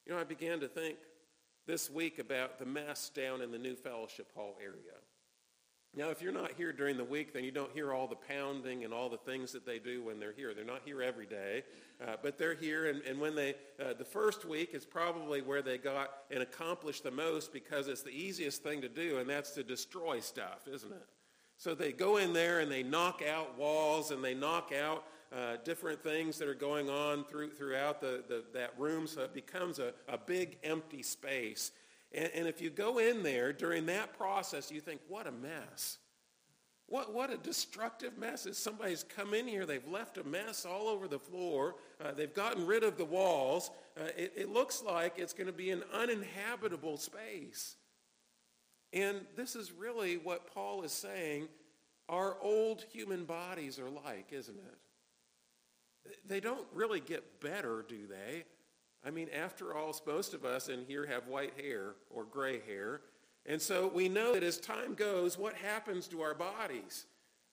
You 0.06 0.14
know, 0.14 0.20
I 0.20 0.24
began 0.24 0.60
to 0.62 0.68
think 0.68 0.98
this 1.68 1.90
week 1.90 2.20
about 2.20 2.60
the 2.60 2.66
mess 2.66 3.10
down 3.10 3.42
in 3.42 3.52
the 3.52 3.58
new 3.58 3.76
fellowship 3.76 4.32
hall 4.36 4.58
area. 4.62 4.98
Now, 5.94 6.10
if 6.10 6.22
you're 6.22 6.32
not 6.32 6.54
here 6.54 6.72
during 6.72 6.96
the 6.96 7.04
week, 7.04 7.34
then 7.34 7.44
you 7.44 7.52
don't 7.52 7.72
hear 7.74 7.92
all 7.92 8.08
the 8.08 8.16
pounding 8.16 8.86
and 8.86 8.94
all 8.94 9.10
the 9.10 9.18
things 9.18 9.52
that 9.52 9.66
they 9.66 9.78
do 9.78 10.02
when 10.02 10.20
they're 10.20 10.32
here. 10.32 10.54
They're 10.54 10.64
not 10.64 10.84
here 10.86 11.02
every 11.02 11.26
day, 11.26 11.64
uh, 12.02 12.16
but 12.24 12.38
they're 12.38 12.56
here. 12.56 12.88
And, 12.90 13.02
and 13.02 13.20
when 13.20 13.36
they, 13.36 13.56
uh, 13.78 13.94
the 13.98 14.06
first 14.06 14.46
week 14.46 14.74
is 14.74 14.86
probably 14.86 15.42
where 15.42 15.62
they 15.62 15.78
got 15.78 16.12
and 16.32 16.42
accomplished 16.42 17.04
the 17.04 17.12
most 17.12 17.52
because 17.52 17.90
it's 17.90 18.04
the 18.04 18.10
easiest 18.10 18.64
thing 18.64 18.80
to 18.82 18.88
do, 18.88 19.18
and 19.18 19.30
that's 19.30 19.52
to 19.52 19.64
destroy 19.64 20.22
stuff, 20.22 20.66
isn't 20.72 20.94
it? 20.94 21.06
So 21.62 21.76
they 21.76 21.92
go 21.92 22.18
in 22.18 22.34
there 22.34 22.62
and 22.62 22.72
they 22.72 22.82
knock 22.82 23.22
out 23.22 23.56
walls 23.56 24.10
and 24.10 24.24
they 24.24 24.34
knock 24.34 24.72
out 24.74 25.04
uh, 25.32 25.58
different 25.64 26.02
things 26.02 26.40
that 26.40 26.48
are 26.48 26.56
going 26.56 26.90
on 26.90 27.24
through, 27.24 27.52
throughout 27.52 28.02
the, 28.02 28.24
the, 28.28 28.44
that 28.56 28.74
room 28.80 29.06
so 29.06 29.22
it 29.22 29.32
becomes 29.32 29.78
a, 29.78 29.94
a 30.10 30.18
big 30.18 30.58
empty 30.64 31.04
space. 31.04 31.72
And, 32.14 32.32
and 32.34 32.48
if 32.48 32.64
you 32.64 32.72
go 32.72 32.98
in 32.98 33.22
there 33.22 33.54
during 33.54 33.86
that 33.86 34.18
process, 34.18 34.72
you 34.72 34.82
think, 34.82 35.02
what 35.08 35.28
a 35.28 35.32
mess. 35.32 36.00
What, 36.88 37.14
what 37.14 37.32
a 37.32 37.38
destructive 37.38 38.18
mess. 38.18 38.48
Is 38.48 38.58
somebody's 38.58 39.04
come 39.04 39.36
in 39.36 39.48
here, 39.48 39.68
they've 39.68 39.88
left 39.88 40.18
a 40.18 40.24
mess 40.24 40.66
all 40.66 40.88
over 40.88 41.08
the 41.08 41.20
floor, 41.20 41.76
uh, 42.04 42.12
they've 42.12 42.34
gotten 42.34 42.66
rid 42.66 42.84
of 42.84 42.98
the 42.98 43.06
walls. 43.06 43.70
Uh, 43.96 44.06
it, 44.18 44.34
it 44.36 44.50
looks 44.50 44.82
like 44.82 45.20
it's 45.20 45.34
going 45.34 45.46
to 45.46 45.54
be 45.54 45.70
an 45.70 45.84
uninhabitable 45.94 46.98
space. 46.98 47.76
And 48.94 49.22
this 49.36 49.56
is 49.56 49.72
really 49.72 50.18
what 50.18 50.54
Paul 50.54 50.84
is 50.84 50.92
saying 50.92 51.48
our 52.10 52.36
old 52.42 52.86
human 52.92 53.24
bodies 53.24 53.80
are 53.80 53.90
like, 53.90 54.34
isn't 54.34 54.58
it? 54.58 56.18
They 56.28 56.42
don't 56.42 56.68
really 56.74 57.00
get 57.00 57.40
better, 57.40 57.86
do 57.88 58.06
they? 58.06 58.44
I 59.06 59.12
mean, 59.12 59.30
after 59.30 59.76
all, 59.76 59.96
most 60.06 60.34
of 60.34 60.44
us 60.44 60.68
in 60.68 60.84
here 60.86 61.06
have 61.06 61.28
white 61.28 61.54
hair 61.60 61.96
or 62.10 62.26
gray 62.26 62.60
hair. 62.68 63.02
And 63.46 63.62
so 63.62 63.88
we 63.88 64.10
know 64.10 64.34
that 64.34 64.44
as 64.44 64.58
time 64.58 64.94
goes, 64.94 65.38
what 65.38 65.56
happens 65.56 66.08
to 66.10 66.22
our 66.22 66.36
bodies? 66.36 67.06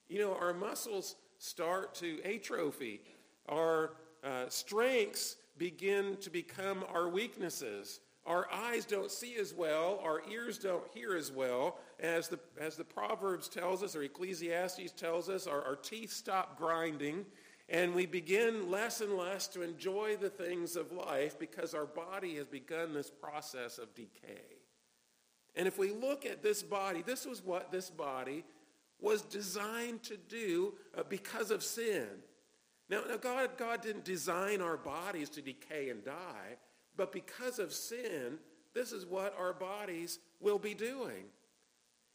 You 0.09 0.19
know, 0.19 0.35
our 0.35 0.53
muscles 0.53 1.15
start 1.39 1.95
to 1.97 2.21
atrophy. 2.25 3.01
Our 3.49 3.93
uh, 4.25 4.47
strengths 4.49 5.37
begin 5.57 6.17
to 6.21 6.31
become 6.31 6.85
our 6.93 7.09
weaknesses. 7.09 8.01
Our 8.29 8.47
eyes 8.53 8.85
don't 8.85 9.11
see 9.11 9.37
as 9.37 9.55
well. 9.55 9.99
Our 10.05 10.21
ears 10.31 10.59
don't 10.59 10.87
hear 10.93 11.17
as 11.17 11.33
well. 11.33 11.79
As 11.99 12.29
the, 12.29 12.39
as 12.61 12.77
the 12.77 12.85
Proverbs 12.85 13.49
tells 13.49 13.83
us, 13.83 13.97
or 13.97 14.03
Ecclesiastes 14.03 14.93
tells 14.93 15.31
us, 15.31 15.47
our, 15.47 15.65
our 15.65 15.77
teeth 15.77 16.13
stop 16.13 16.59
grinding. 16.59 17.25
And 17.71 17.95
we 17.95 18.05
begin 18.05 18.71
less 18.71 19.01
and 19.01 19.15
less 19.15 19.49
to 19.49 19.63
enjoy 19.63 20.17
the 20.17 20.29
things 20.29 20.77
of 20.77 20.93
life 20.93 21.39
because 21.39 21.73
our 21.73 21.87
body 21.87 22.37
has 22.37 22.47
begun 22.47 22.93
this 22.93 23.11
process 23.11 23.79
of 23.79 23.95
decay. 23.95 24.59
And 25.57 25.67
if 25.67 25.79
we 25.79 25.91
look 25.91 26.27
at 26.27 26.43
this 26.43 26.63
body, 26.63 27.03
this 27.05 27.25
was 27.25 27.43
what 27.43 27.73
this 27.73 27.89
body 27.89 28.45
was 29.01 29.23
designed 29.23 30.03
to 30.03 30.19
do 30.19 30.75
uh, 30.97 31.03
because 31.09 31.51
of 31.51 31.63
sin. 31.63 32.07
Now, 32.91 33.03
now 33.09 33.17
God, 33.17 33.51
God 33.57 33.81
didn't 33.81 34.05
design 34.05 34.61
our 34.61 34.77
bodies 34.77 35.31
to 35.31 35.43
decay 35.43 35.89
and 35.89 36.05
die, 36.05 36.57
but 36.99 37.13
because 37.13 37.59
of 37.59 37.73
sin, 37.73 38.39
this 38.75 38.93
is 38.93 39.07
what 39.07 39.35
our 39.39 39.55
bodies 39.55 40.19
will 40.41 40.59
be 40.59 40.75
doing. 40.75 41.25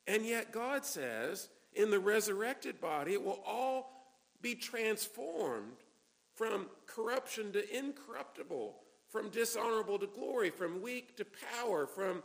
And 0.06 0.26
yet 0.26 0.52
God 0.52 0.86
says 0.86 1.50
in 1.74 1.90
the 1.90 2.00
resurrected 2.00 2.80
body, 2.80 3.14
it 3.14 3.24
will 3.24 3.42
all 3.48 4.14
be 4.42 4.54
transformed 4.54 5.78
from 6.36 6.68
corruption 6.86 7.52
to 7.54 7.78
incorruptible, 7.78 8.76
from 9.10 9.30
dishonorable 9.30 9.98
to 10.00 10.08
glory, 10.08 10.50
from 10.50 10.82
weak 10.82 11.16
to 11.18 11.26
power, 11.56 11.88
from 11.88 12.22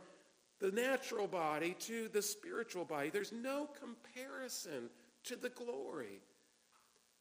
the 0.59 0.71
natural 0.71 1.27
body 1.27 1.75
to 1.79 2.09
the 2.09 2.21
spiritual 2.21 2.83
body. 2.83 3.09
There's 3.09 3.31
no 3.31 3.69
comparison 3.79 4.89
to 5.23 5.37
the 5.37 5.49
glory. 5.49 6.21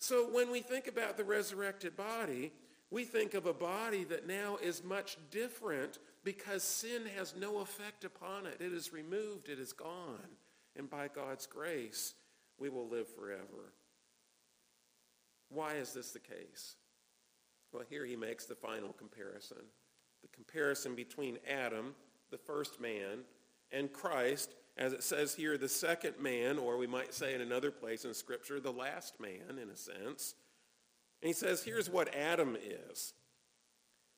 So 0.01 0.29
when 0.33 0.51
we 0.51 0.61
think 0.61 0.88
about 0.88 1.16
the 1.16 1.24
resurrected 1.24 1.96
body, 1.96 2.53
we 2.90 3.05
think 3.05 3.35
of 3.35 3.46
a 3.46 3.53
body 3.53 4.05
that 4.05 4.27
now 4.27 4.59
is 4.62 4.83
much 4.83 5.16
different 5.31 5.98
because 6.24 6.62
sin 6.62 7.03
has 7.16 7.35
no 7.37 7.59
effect 7.59 8.05
upon 8.05 8.46
it. 8.46 8.61
It 8.61 8.72
is 8.72 8.92
removed, 8.92 9.48
it 9.48 9.59
is 9.59 9.72
gone. 9.72 10.37
And 10.77 10.88
by 10.88 11.09
God's 11.09 11.46
grace, 11.46 12.14
we 12.59 12.68
will 12.68 12.88
live 12.88 13.09
forever. 13.14 13.72
Why 15.51 15.74
is 15.74 15.92
this 15.92 16.12
the 16.12 16.18
case? 16.18 16.77
Well, 17.72 17.85
here 17.88 18.05
he 18.05 18.16
makes 18.16 18.46
the 18.46 18.55
final 18.55 18.92
comparison. 18.92 19.59
The 20.22 20.29
comparison 20.29 20.94
between 20.94 21.38
Adam 21.48 21.94
the 22.31 22.38
first 22.38 22.81
man, 22.81 23.20
and 23.72 23.92
Christ, 23.92 24.55
as 24.77 24.92
it 24.92 25.03
says 25.03 25.35
here, 25.35 25.59
the 25.59 25.68
second 25.68 26.14
man, 26.20 26.59
or 26.59 26.77
we 26.77 26.87
might 26.87 27.14
say 27.14 27.35
in 27.35 27.40
another 27.40 27.70
place 27.70 28.05
in 28.05 28.14
Scripture, 28.14 28.61
the 28.61 28.72
last 28.72 29.20
man, 29.20 29.59
in 29.61 29.70
a 29.70 29.77
sense. 29.77 30.35
And 31.22 31.28
he 31.28 31.33
says, 31.33 31.62
here's 31.62 31.90
what 31.90 32.14
Adam 32.14 32.57
is. 32.90 33.14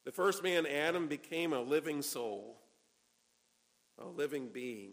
The 0.04 0.12
first 0.12 0.42
man, 0.42 0.66
Adam, 0.66 1.06
became 1.06 1.52
a 1.52 1.60
living 1.60 2.02
soul, 2.02 2.58
a 3.98 4.06
living 4.06 4.48
being. 4.48 4.92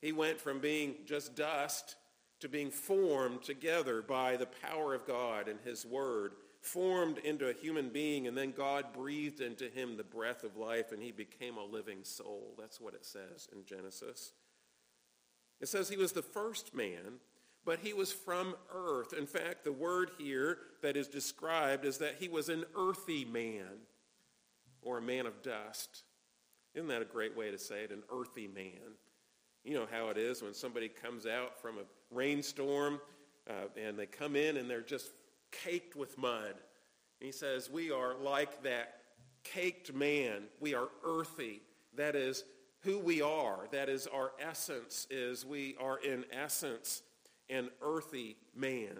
He 0.00 0.12
went 0.12 0.40
from 0.40 0.60
being 0.60 0.94
just 1.04 1.36
dust 1.36 1.96
to 2.40 2.48
being 2.48 2.70
formed 2.70 3.42
together 3.42 4.02
by 4.02 4.36
the 4.36 4.46
power 4.46 4.94
of 4.94 5.06
God 5.06 5.46
and 5.48 5.58
his 5.60 5.84
word 5.84 6.32
formed 6.60 7.18
into 7.18 7.48
a 7.48 7.54
human 7.54 7.88
being, 7.88 8.26
and 8.26 8.36
then 8.36 8.52
God 8.52 8.92
breathed 8.92 9.40
into 9.40 9.68
him 9.68 9.96
the 9.96 10.04
breath 10.04 10.44
of 10.44 10.56
life, 10.56 10.92
and 10.92 11.02
he 11.02 11.10
became 11.10 11.56
a 11.56 11.64
living 11.64 12.04
soul. 12.04 12.54
That's 12.58 12.80
what 12.80 12.94
it 12.94 13.04
says 13.04 13.48
in 13.52 13.64
Genesis. 13.64 14.32
It 15.60 15.68
says 15.68 15.88
he 15.88 15.96
was 15.96 16.12
the 16.12 16.22
first 16.22 16.74
man, 16.74 17.20
but 17.64 17.80
he 17.80 17.92
was 17.92 18.12
from 18.12 18.54
earth. 18.74 19.12
In 19.12 19.26
fact, 19.26 19.64
the 19.64 19.72
word 19.72 20.10
here 20.18 20.58
that 20.82 20.96
is 20.96 21.08
described 21.08 21.84
is 21.84 21.98
that 21.98 22.16
he 22.18 22.28
was 22.28 22.48
an 22.48 22.64
earthy 22.76 23.24
man, 23.24 23.80
or 24.82 24.98
a 24.98 25.02
man 25.02 25.26
of 25.26 25.42
dust. 25.42 26.04
Isn't 26.74 26.88
that 26.88 27.02
a 27.02 27.06
great 27.06 27.36
way 27.36 27.50
to 27.50 27.58
say 27.58 27.84
it, 27.84 27.90
an 27.90 28.02
earthy 28.10 28.48
man? 28.48 28.94
You 29.64 29.74
know 29.74 29.86
how 29.90 30.08
it 30.08 30.16
is 30.16 30.42
when 30.42 30.54
somebody 30.54 30.88
comes 30.88 31.26
out 31.26 31.60
from 31.60 31.76
a 31.76 31.82
rainstorm 32.10 33.00
uh, 33.48 33.68
and 33.76 33.98
they 33.98 34.06
come 34.06 34.36
in 34.36 34.56
and 34.56 34.70
they're 34.70 34.80
just 34.80 35.10
caked 35.50 35.96
with 35.96 36.16
mud. 36.16 36.54
And 36.54 37.26
he 37.26 37.32
says, 37.32 37.68
We 37.68 37.90
are 37.90 38.14
like 38.14 38.62
that 38.62 38.94
caked 39.44 39.92
man. 39.92 40.44
We 40.60 40.74
are 40.74 40.88
earthy. 41.04 41.60
That 41.96 42.16
is 42.16 42.44
who 42.80 42.98
we 42.98 43.20
are. 43.20 43.68
That 43.72 43.90
is 43.90 44.06
our 44.06 44.32
essence, 44.40 45.06
is 45.10 45.44
we 45.44 45.76
are 45.78 45.98
in 45.98 46.24
essence 46.32 47.02
an 47.50 47.70
earthy 47.82 48.36
man. 48.54 48.98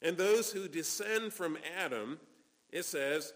And 0.00 0.16
those 0.16 0.52
who 0.52 0.68
descend 0.68 1.32
from 1.32 1.58
Adam, 1.76 2.20
it 2.70 2.84
says 2.84 3.32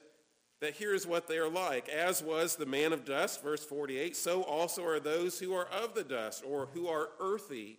that 0.61 0.77
here's 0.77 1.07
what 1.07 1.27
they 1.27 1.39
are 1.39 1.49
like. 1.49 1.89
As 1.89 2.23
was 2.23 2.55
the 2.55 2.67
man 2.67 2.93
of 2.93 3.05
dust, 3.05 3.43
verse 3.43 3.65
48, 3.65 4.15
so 4.17 4.43
also 4.43 4.85
are 4.85 5.01
those 5.01 5.41
who 5.41 5.53
are 5.55 5.67
of 5.67 5.95
the 5.95 6.05
dust 6.05 6.45
or 6.47 6.69
who 6.73 6.87
are 6.87 7.09
earthy. 7.19 7.79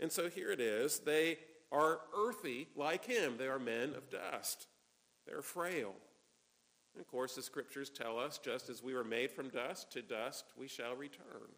And 0.00 0.10
so 0.10 0.28
here 0.28 0.50
it 0.50 0.60
is. 0.60 0.98
They 0.98 1.38
are 1.70 2.00
earthy 2.16 2.68
like 2.76 3.04
him. 3.04 3.36
They 3.38 3.46
are 3.46 3.58
men 3.58 3.94
of 3.94 4.10
dust. 4.10 4.66
They're 5.26 5.42
frail. 5.42 5.94
And 6.94 7.00
of 7.00 7.08
course, 7.08 7.34
the 7.34 7.42
scriptures 7.42 7.90
tell 7.90 8.18
us 8.18 8.38
just 8.38 8.68
as 8.68 8.82
we 8.82 8.94
were 8.94 9.04
made 9.04 9.30
from 9.30 9.48
dust, 9.48 9.92
to 9.92 10.02
dust 10.02 10.46
we 10.58 10.66
shall 10.66 10.96
return. 10.96 11.52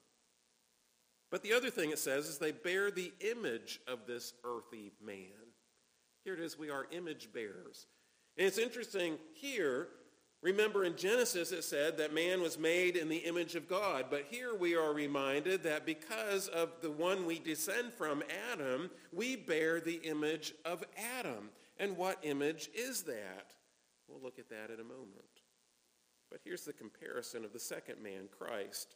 But 1.30 1.42
the 1.42 1.52
other 1.52 1.70
thing 1.70 1.90
it 1.90 1.98
says 1.98 2.28
is 2.28 2.38
they 2.38 2.52
bear 2.52 2.90
the 2.90 3.12
image 3.20 3.80
of 3.86 4.06
this 4.06 4.32
earthy 4.44 4.92
man. 5.04 5.52
Here 6.24 6.34
it 6.34 6.40
is, 6.40 6.58
we 6.58 6.70
are 6.70 6.86
image 6.90 7.28
bearers. 7.32 7.86
And 8.36 8.46
it's 8.46 8.58
interesting 8.58 9.18
here 9.34 9.88
Remember 10.40 10.84
in 10.84 10.96
Genesis 10.96 11.50
it 11.50 11.64
said 11.64 11.98
that 11.98 12.14
man 12.14 12.40
was 12.40 12.58
made 12.58 12.96
in 12.96 13.08
the 13.08 13.16
image 13.16 13.56
of 13.56 13.68
God, 13.68 14.06
but 14.08 14.26
here 14.30 14.54
we 14.54 14.76
are 14.76 14.92
reminded 14.92 15.64
that 15.64 15.84
because 15.84 16.46
of 16.46 16.70
the 16.80 16.92
one 16.92 17.26
we 17.26 17.40
descend 17.40 17.92
from, 17.92 18.22
Adam, 18.52 18.88
we 19.12 19.34
bear 19.34 19.80
the 19.80 20.00
image 20.04 20.54
of 20.64 20.84
Adam. 21.18 21.50
And 21.78 21.96
what 21.96 22.18
image 22.22 22.68
is 22.72 23.02
that? 23.02 23.52
We'll 24.06 24.22
look 24.22 24.38
at 24.38 24.48
that 24.50 24.70
in 24.72 24.78
a 24.78 24.84
moment. 24.84 25.10
But 26.30 26.40
here's 26.44 26.64
the 26.64 26.72
comparison 26.72 27.44
of 27.44 27.52
the 27.52 27.58
second 27.58 28.00
man, 28.00 28.28
Christ. 28.30 28.94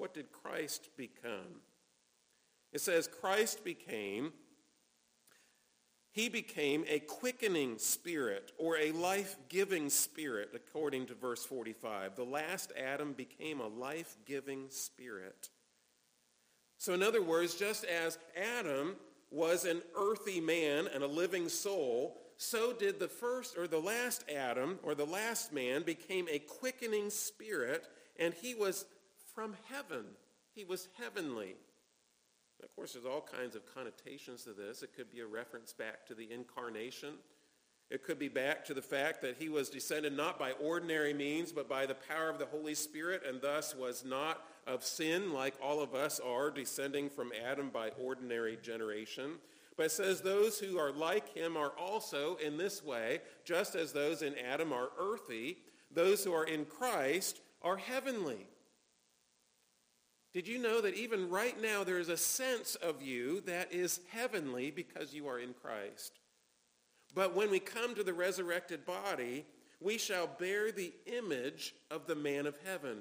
What 0.00 0.14
did 0.14 0.32
Christ 0.32 0.88
become? 0.96 1.60
It 2.72 2.80
says 2.80 3.06
Christ 3.06 3.62
became 3.64 4.32
he 6.12 6.30
became 6.30 6.84
a 6.88 7.00
quickening 7.00 7.76
spirit 7.78 8.50
or 8.58 8.78
a 8.78 8.92
life-giving 8.92 9.90
spirit, 9.90 10.50
according 10.54 11.06
to 11.06 11.14
verse 11.14 11.44
45. 11.44 12.16
The 12.16 12.24
last 12.24 12.72
Adam 12.76 13.12
became 13.12 13.60
a 13.60 13.68
life-giving 13.68 14.70
spirit. 14.70 15.50
So 16.78 16.94
in 16.94 17.02
other 17.02 17.22
words, 17.22 17.54
just 17.54 17.84
as 17.84 18.18
Adam 18.34 18.96
was 19.30 19.66
an 19.66 19.82
earthy 19.94 20.40
man 20.40 20.88
and 20.92 21.04
a 21.04 21.08
living 21.08 21.48
soul, 21.48 22.16
so 22.38 22.72
did 22.72 22.98
the 22.98 23.06
first 23.06 23.56
or 23.58 23.68
the 23.68 23.78
last 23.78 24.24
Adam 24.34 24.78
or 24.82 24.94
the 24.94 25.04
last 25.04 25.52
man 25.52 25.82
became 25.82 26.26
a 26.28 26.38
quickening 26.38 27.10
spirit, 27.10 27.86
and 28.18 28.32
he 28.32 28.54
was 28.54 28.86
from 29.40 29.56
heaven. 29.72 30.04
He 30.54 30.64
was 30.64 30.88
heavenly. 30.98 31.54
Of 32.62 32.76
course, 32.76 32.92
there's 32.92 33.06
all 33.06 33.22
kinds 33.22 33.56
of 33.56 33.62
connotations 33.74 34.44
to 34.44 34.52
this. 34.52 34.82
It 34.82 34.94
could 34.94 35.10
be 35.10 35.20
a 35.20 35.26
reference 35.26 35.72
back 35.72 36.06
to 36.08 36.14
the 36.14 36.30
incarnation. 36.30 37.14
It 37.88 38.04
could 38.04 38.18
be 38.18 38.28
back 38.28 38.66
to 38.66 38.74
the 38.74 38.82
fact 38.82 39.22
that 39.22 39.36
he 39.38 39.48
was 39.48 39.70
descended 39.70 40.14
not 40.14 40.38
by 40.38 40.52
ordinary 40.62 41.14
means, 41.14 41.52
but 41.52 41.70
by 41.70 41.86
the 41.86 41.94
power 41.94 42.28
of 42.28 42.38
the 42.38 42.44
Holy 42.44 42.74
Spirit, 42.74 43.22
and 43.26 43.40
thus 43.40 43.74
was 43.74 44.04
not 44.04 44.44
of 44.66 44.84
sin 44.84 45.32
like 45.32 45.54
all 45.62 45.80
of 45.80 45.94
us 45.94 46.20
are, 46.20 46.50
descending 46.50 47.08
from 47.08 47.32
Adam 47.42 47.70
by 47.70 47.92
ordinary 47.98 48.58
generation. 48.62 49.38
But 49.74 49.86
it 49.86 49.92
says 49.92 50.20
those 50.20 50.58
who 50.58 50.76
are 50.76 50.92
like 50.92 51.34
him 51.34 51.56
are 51.56 51.72
also 51.78 52.36
in 52.44 52.58
this 52.58 52.84
way, 52.84 53.20
just 53.46 53.74
as 53.74 53.94
those 53.94 54.20
in 54.20 54.34
Adam 54.36 54.70
are 54.74 54.90
earthy, 54.98 55.56
those 55.90 56.24
who 56.24 56.34
are 56.34 56.44
in 56.44 56.66
Christ 56.66 57.40
are 57.62 57.78
heavenly. 57.78 58.46
Did 60.32 60.46
you 60.46 60.58
know 60.58 60.80
that 60.80 60.94
even 60.94 61.28
right 61.28 61.60
now 61.60 61.82
there 61.82 61.98
is 61.98 62.08
a 62.08 62.16
sense 62.16 62.76
of 62.76 63.02
you 63.02 63.40
that 63.42 63.72
is 63.72 64.00
heavenly 64.10 64.70
because 64.70 65.12
you 65.12 65.26
are 65.28 65.40
in 65.40 65.54
Christ? 65.54 66.20
But 67.14 67.34
when 67.34 67.50
we 67.50 67.58
come 67.58 67.94
to 67.96 68.04
the 68.04 68.14
resurrected 68.14 68.86
body, 68.86 69.44
we 69.80 69.98
shall 69.98 70.28
bear 70.28 70.70
the 70.70 70.92
image 71.06 71.74
of 71.90 72.06
the 72.06 72.14
man 72.14 72.46
of 72.46 72.54
heaven. 72.64 72.98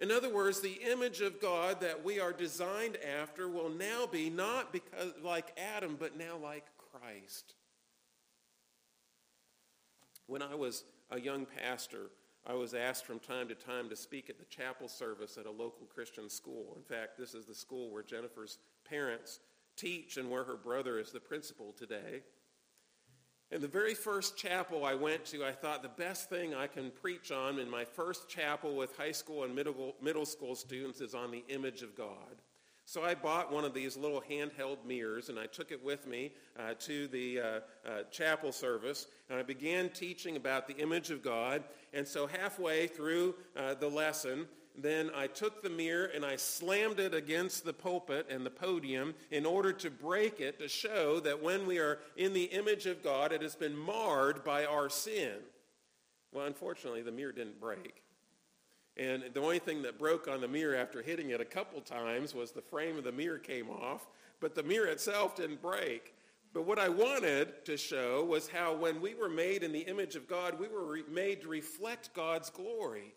In 0.00 0.12
other 0.12 0.32
words, 0.32 0.60
the 0.60 0.80
image 0.88 1.20
of 1.20 1.40
God 1.40 1.80
that 1.80 2.04
we 2.04 2.20
are 2.20 2.32
designed 2.32 2.96
after 3.18 3.48
will 3.48 3.70
now 3.70 4.06
be 4.06 4.30
not 4.30 4.72
because 4.72 5.12
like 5.24 5.58
Adam, 5.58 5.96
but 5.98 6.16
now 6.16 6.36
like 6.36 6.66
Christ. 6.92 7.54
When 10.26 10.42
I 10.42 10.54
was 10.54 10.84
a 11.10 11.18
young 11.18 11.46
pastor, 11.46 12.10
I 12.48 12.54
was 12.54 12.72
asked 12.72 13.04
from 13.04 13.18
time 13.18 13.46
to 13.48 13.54
time 13.54 13.90
to 13.90 13.96
speak 13.96 14.30
at 14.30 14.38
the 14.38 14.46
chapel 14.46 14.88
service 14.88 15.36
at 15.36 15.44
a 15.44 15.50
local 15.50 15.86
Christian 15.86 16.30
school. 16.30 16.72
In 16.76 16.82
fact, 16.82 17.18
this 17.18 17.34
is 17.34 17.44
the 17.44 17.54
school 17.54 17.90
where 17.90 18.02
Jennifer's 18.02 18.58
parents 18.88 19.40
teach 19.76 20.16
and 20.16 20.30
where 20.30 20.44
her 20.44 20.56
brother 20.56 20.98
is 20.98 21.12
the 21.12 21.20
principal 21.20 21.74
today. 21.76 22.22
In 23.50 23.60
the 23.60 23.68
very 23.68 23.94
first 23.94 24.36
chapel 24.38 24.84
I 24.84 24.94
went 24.94 25.26
to, 25.26 25.44
I 25.44 25.52
thought 25.52 25.82
the 25.82 25.90
best 25.90 26.30
thing 26.30 26.54
I 26.54 26.66
can 26.66 26.90
preach 26.90 27.30
on 27.30 27.58
in 27.58 27.68
my 27.68 27.84
first 27.84 28.30
chapel 28.30 28.74
with 28.74 28.96
high 28.96 29.12
school 29.12 29.44
and 29.44 29.54
middle, 29.54 29.94
middle 30.02 30.26
school 30.26 30.54
students 30.54 31.02
is 31.02 31.14
on 31.14 31.30
the 31.30 31.44
image 31.48 31.82
of 31.82 31.94
God. 31.94 32.42
So 32.88 33.04
I 33.04 33.14
bought 33.14 33.52
one 33.52 33.66
of 33.66 33.74
these 33.74 33.98
little 33.98 34.22
handheld 34.30 34.78
mirrors 34.86 35.28
and 35.28 35.38
I 35.38 35.44
took 35.44 35.72
it 35.72 35.84
with 35.84 36.06
me 36.06 36.32
uh, 36.58 36.72
to 36.78 37.06
the 37.08 37.38
uh, 37.38 37.44
uh, 37.44 38.02
chapel 38.10 38.50
service 38.50 39.08
and 39.28 39.38
I 39.38 39.42
began 39.42 39.90
teaching 39.90 40.36
about 40.36 40.66
the 40.66 40.74
image 40.78 41.10
of 41.10 41.22
God. 41.22 41.64
And 41.92 42.08
so 42.08 42.26
halfway 42.26 42.86
through 42.86 43.34
uh, 43.54 43.74
the 43.74 43.88
lesson, 43.88 44.46
then 44.74 45.10
I 45.14 45.26
took 45.26 45.62
the 45.62 45.68
mirror 45.68 46.06
and 46.14 46.24
I 46.24 46.36
slammed 46.36 46.98
it 46.98 47.12
against 47.12 47.66
the 47.66 47.74
pulpit 47.74 48.26
and 48.30 48.46
the 48.46 48.48
podium 48.48 49.14
in 49.30 49.44
order 49.44 49.74
to 49.74 49.90
break 49.90 50.40
it 50.40 50.58
to 50.58 50.66
show 50.66 51.20
that 51.20 51.42
when 51.42 51.66
we 51.66 51.78
are 51.78 51.98
in 52.16 52.32
the 52.32 52.44
image 52.44 52.86
of 52.86 53.04
God, 53.04 53.32
it 53.32 53.42
has 53.42 53.54
been 53.54 53.76
marred 53.76 54.42
by 54.44 54.64
our 54.64 54.88
sin. 54.88 55.34
Well, 56.32 56.46
unfortunately, 56.46 57.02
the 57.02 57.12
mirror 57.12 57.32
didn't 57.32 57.60
break. 57.60 58.02
And 58.98 59.24
the 59.32 59.40
only 59.40 59.60
thing 59.60 59.82
that 59.82 59.98
broke 59.98 60.26
on 60.26 60.40
the 60.40 60.48
mirror 60.48 60.74
after 60.74 61.02
hitting 61.02 61.30
it 61.30 61.40
a 61.40 61.44
couple 61.44 61.80
times 61.80 62.34
was 62.34 62.50
the 62.50 62.60
frame 62.60 62.98
of 62.98 63.04
the 63.04 63.12
mirror 63.12 63.38
came 63.38 63.70
off, 63.70 64.08
but 64.40 64.54
the 64.54 64.62
mirror 64.62 64.88
itself 64.88 65.36
didn't 65.36 65.62
break. 65.62 66.14
But 66.52 66.66
what 66.66 66.78
I 66.78 66.88
wanted 66.88 67.64
to 67.66 67.76
show 67.76 68.24
was 68.24 68.48
how 68.48 68.74
when 68.74 69.00
we 69.00 69.14
were 69.14 69.28
made 69.28 69.62
in 69.62 69.72
the 69.72 69.80
image 69.80 70.16
of 70.16 70.26
God, 70.26 70.58
we 70.58 70.66
were 70.66 70.84
re- 70.84 71.04
made 71.08 71.42
to 71.42 71.48
reflect 71.48 72.14
God's 72.14 72.50
glory. 72.50 73.14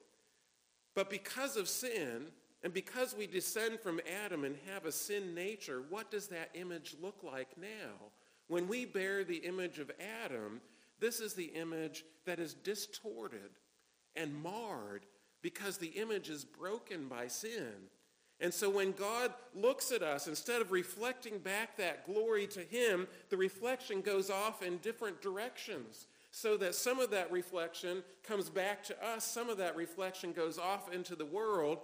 But 0.93 1.09
because 1.09 1.57
of 1.57 1.67
sin, 1.67 2.27
and 2.63 2.73
because 2.73 3.15
we 3.15 3.25
descend 3.25 3.79
from 3.79 4.01
Adam 4.25 4.43
and 4.43 4.55
have 4.71 4.85
a 4.85 4.91
sin 4.91 5.33
nature, 5.33 5.81
what 5.89 6.11
does 6.11 6.27
that 6.27 6.51
image 6.53 6.95
look 7.01 7.23
like 7.23 7.57
now? 7.57 8.11
When 8.47 8.67
we 8.67 8.85
bear 8.85 9.23
the 9.23 9.37
image 9.37 9.79
of 9.79 9.89
Adam, 10.23 10.61
this 10.99 11.19
is 11.19 11.33
the 11.33 11.45
image 11.45 12.03
that 12.25 12.39
is 12.39 12.53
distorted 12.53 13.49
and 14.15 14.43
marred 14.43 15.05
because 15.41 15.77
the 15.77 15.87
image 15.87 16.29
is 16.29 16.45
broken 16.45 17.07
by 17.07 17.27
sin. 17.27 17.73
And 18.39 18.51
so 18.51 18.69
when 18.69 18.91
God 18.91 19.33
looks 19.53 19.91
at 19.91 20.01
us, 20.01 20.27
instead 20.27 20.61
of 20.61 20.71
reflecting 20.71 21.37
back 21.37 21.77
that 21.77 22.05
glory 22.05 22.47
to 22.47 22.61
him, 22.61 23.07
the 23.29 23.37
reflection 23.37 24.01
goes 24.01 24.31
off 24.31 24.63
in 24.63 24.77
different 24.77 25.21
directions 25.21 26.07
so 26.31 26.57
that 26.57 26.73
some 26.73 26.99
of 26.99 27.11
that 27.11 27.31
reflection 27.31 28.03
comes 28.23 28.49
back 28.49 28.83
to 28.85 29.05
us, 29.05 29.25
some 29.25 29.49
of 29.49 29.57
that 29.57 29.75
reflection 29.75 30.31
goes 30.31 30.57
off 30.57 30.91
into 30.91 31.15
the 31.15 31.25
world, 31.25 31.79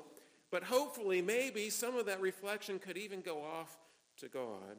but 0.49 0.63
hopefully 0.63 1.21
maybe 1.21 1.69
some 1.69 1.95
of 1.95 2.05
that 2.07 2.21
reflection 2.21 2.79
could 2.79 2.97
even 2.97 3.21
go 3.21 3.43
off 3.43 3.77
to 4.17 4.27
God. 4.27 4.77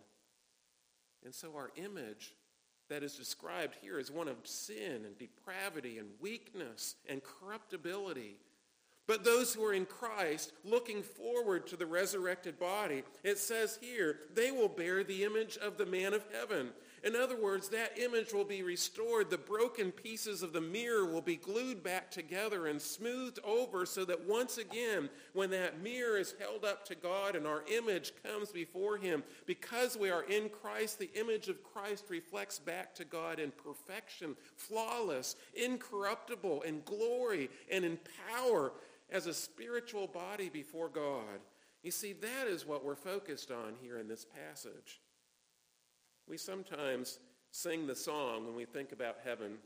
And 1.25 1.35
so 1.35 1.55
our 1.55 1.71
image 1.77 2.35
that 2.89 3.03
is 3.03 3.15
described 3.15 3.77
here 3.81 3.99
is 3.99 4.11
one 4.11 4.29
of 4.29 4.37
sin 4.45 5.05
and 5.05 5.19
depravity 5.19 5.99
and 5.99 6.09
weakness 6.21 6.97
and 7.09 7.21
corruptibility. 7.23 8.37
But 9.09 9.25
those 9.25 9.55
who 9.55 9.65
are 9.65 9.73
in 9.73 9.87
Christ, 9.87 10.53
looking 10.65 11.03
forward 11.03 11.67
to 11.69 11.77
the 11.77 11.87
resurrected 11.87 12.61
body, 12.61 13.03
it 13.25 13.39
says 13.39 13.79
here, 13.81 14.19
they 14.35 14.51
will 14.51 14.69
bear 14.69 15.03
the 15.03 15.25
image 15.25 15.57
of 15.57 15.79
the 15.79 15.87
man 15.87 16.13
of 16.13 16.23
heaven. 16.31 16.69
In 17.05 17.15
other 17.15 17.41
words, 17.41 17.69
that 17.69 17.97
image 17.99 18.33
will 18.33 18.45
be 18.45 18.63
restored. 18.63 19.31
The 19.31 19.39
broken 19.39 19.93
pieces 19.93 20.43
of 20.43 20.53
the 20.53 20.61
mirror 20.61 21.07
will 21.07 21.23
be 21.23 21.37
glued 21.37 21.83
back 21.83 22.11
together 22.11 22.67
and 22.67 22.83
smoothed 22.83 23.39
over 23.45 23.87
so 23.87 24.05
that 24.05 24.27
once 24.27 24.59
again, 24.59 25.09
when 25.33 25.49
that 25.51 25.81
mirror 25.81 26.19
is 26.19 26.35
held 26.39 26.65
up 26.65 26.85
to 26.87 26.95
God 26.95 27.37
and 27.37 27.47
our 27.47 27.63
image 27.73 28.13
comes 28.23 28.51
before 28.51 28.99
him, 28.99 29.23
because 29.47 29.97
we 29.97 30.11
are 30.11 30.25
in 30.25 30.49
Christ, 30.49 30.99
the 30.99 31.11
image 31.15 31.49
of 31.49 31.63
Christ 31.63 32.07
reflects 32.09 32.59
back 32.59 32.95
to 32.97 33.05
God 33.05 33.39
in 33.39 33.53
perfection, 33.53 34.37
flawless, 34.57 35.37
incorruptible, 35.55 36.63
in 36.63 36.83
glory, 36.85 37.49
and 37.71 37.85
in 37.85 37.99
power 38.29 38.73
as 39.11 39.27
a 39.27 39.35
spiritual 39.35 40.07
body 40.07 40.49
before 40.49 40.89
God. 40.89 41.41
You 41.83 41.91
see, 41.91 42.13
that 42.15 42.47
is 42.47 42.67
what 42.67 42.85
we're 42.85 42.97
focused 42.97 43.51
on 43.51 43.75
here 43.81 43.99
in 43.99 44.09
this 44.09 44.25
passage. 44.25 45.01
We 46.27 46.37
sometimes 46.37 47.19
sing 47.51 47.87
the 47.87 47.95
song 47.95 48.47
when 48.47 48.55
we 48.55 48.65
think 48.65 48.93
about 48.93 49.19
heaven, 49.25 49.59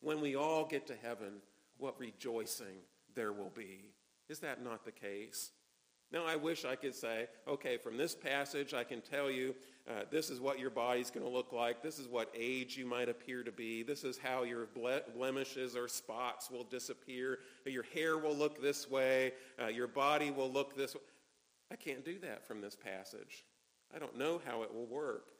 when 0.00 0.20
we 0.20 0.36
all 0.36 0.64
get 0.64 0.86
to 0.86 0.94
heaven, 1.02 1.34
what 1.78 1.98
rejoicing 1.98 2.84
there 3.14 3.32
will 3.32 3.52
be. 3.54 3.90
Is 4.28 4.38
that 4.38 4.62
not 4.62 4.84
the 4.84 4.92
case? 4.92 5.50
Now, 6.12 6.24
I 6.26 6.36
wish 6.36 6.64
I 6.64 6.76
could 6.76 6.94
say, 6.94 7.26
okay, 7.48 7.76
from 7.76 7.96
this 7.96 8.14
passage, 8.14 8.74
I 8.74 8.84
can 8.84 9.00
tell 9.00 9.30
you 9.30 9.54
uh, 9.88 10.04
this 10.10 10.30
is 10.30 10.40
what 10.40 10.60
your 10.60 10.70
body's 10.70 11.10
going 11.10 11.26
to 11.26 11.32
look 11.32 11.52
like. 11.52 11.82
This 11.82 11.98
is 11.98 12.06
what 12.06 12.32
age 12.36 12.76
you 12.76 12.86
might 12.86 13.08
appear 13.08 13.42
to 13.42 13.50
be. 13.50 13.82
This 13.82 14.04
is 14.04 14.16
how 14.16 14.44
your 14.44 14.66
ble- 14.66 15.00
blemishes 15.16 15.74
or 15.74 15.88
spots 15.88 16.50
will 16.50 16.62
disappear. 16.62 17.40
Your 17.66 17.82
hair 17.94 18.16
will 18.16 18.34
look 18.34 18.62
this 18.62 18.88
way. 18.88 19.32
Uh, 19.60 19.66
your 19.66 19.88
body 19.88 20.30
will 20.30 20.50
look 20.50 20.76
this 20.76 20.94
way. 20.94 21.00
I 21.72 21.76
can't 21.76 22.04
do 22.04 22.18
that 22.20 22.46
from 22.46 22.60
this 22.60 22.76
passage. 22.76 23.44
I 23.94 23.98
don't 23.98 24.16
know 24.16 24.40
how 24.46 24.62
it 24.62 24.72
will 24.72 24.86
work. 24.86 25.30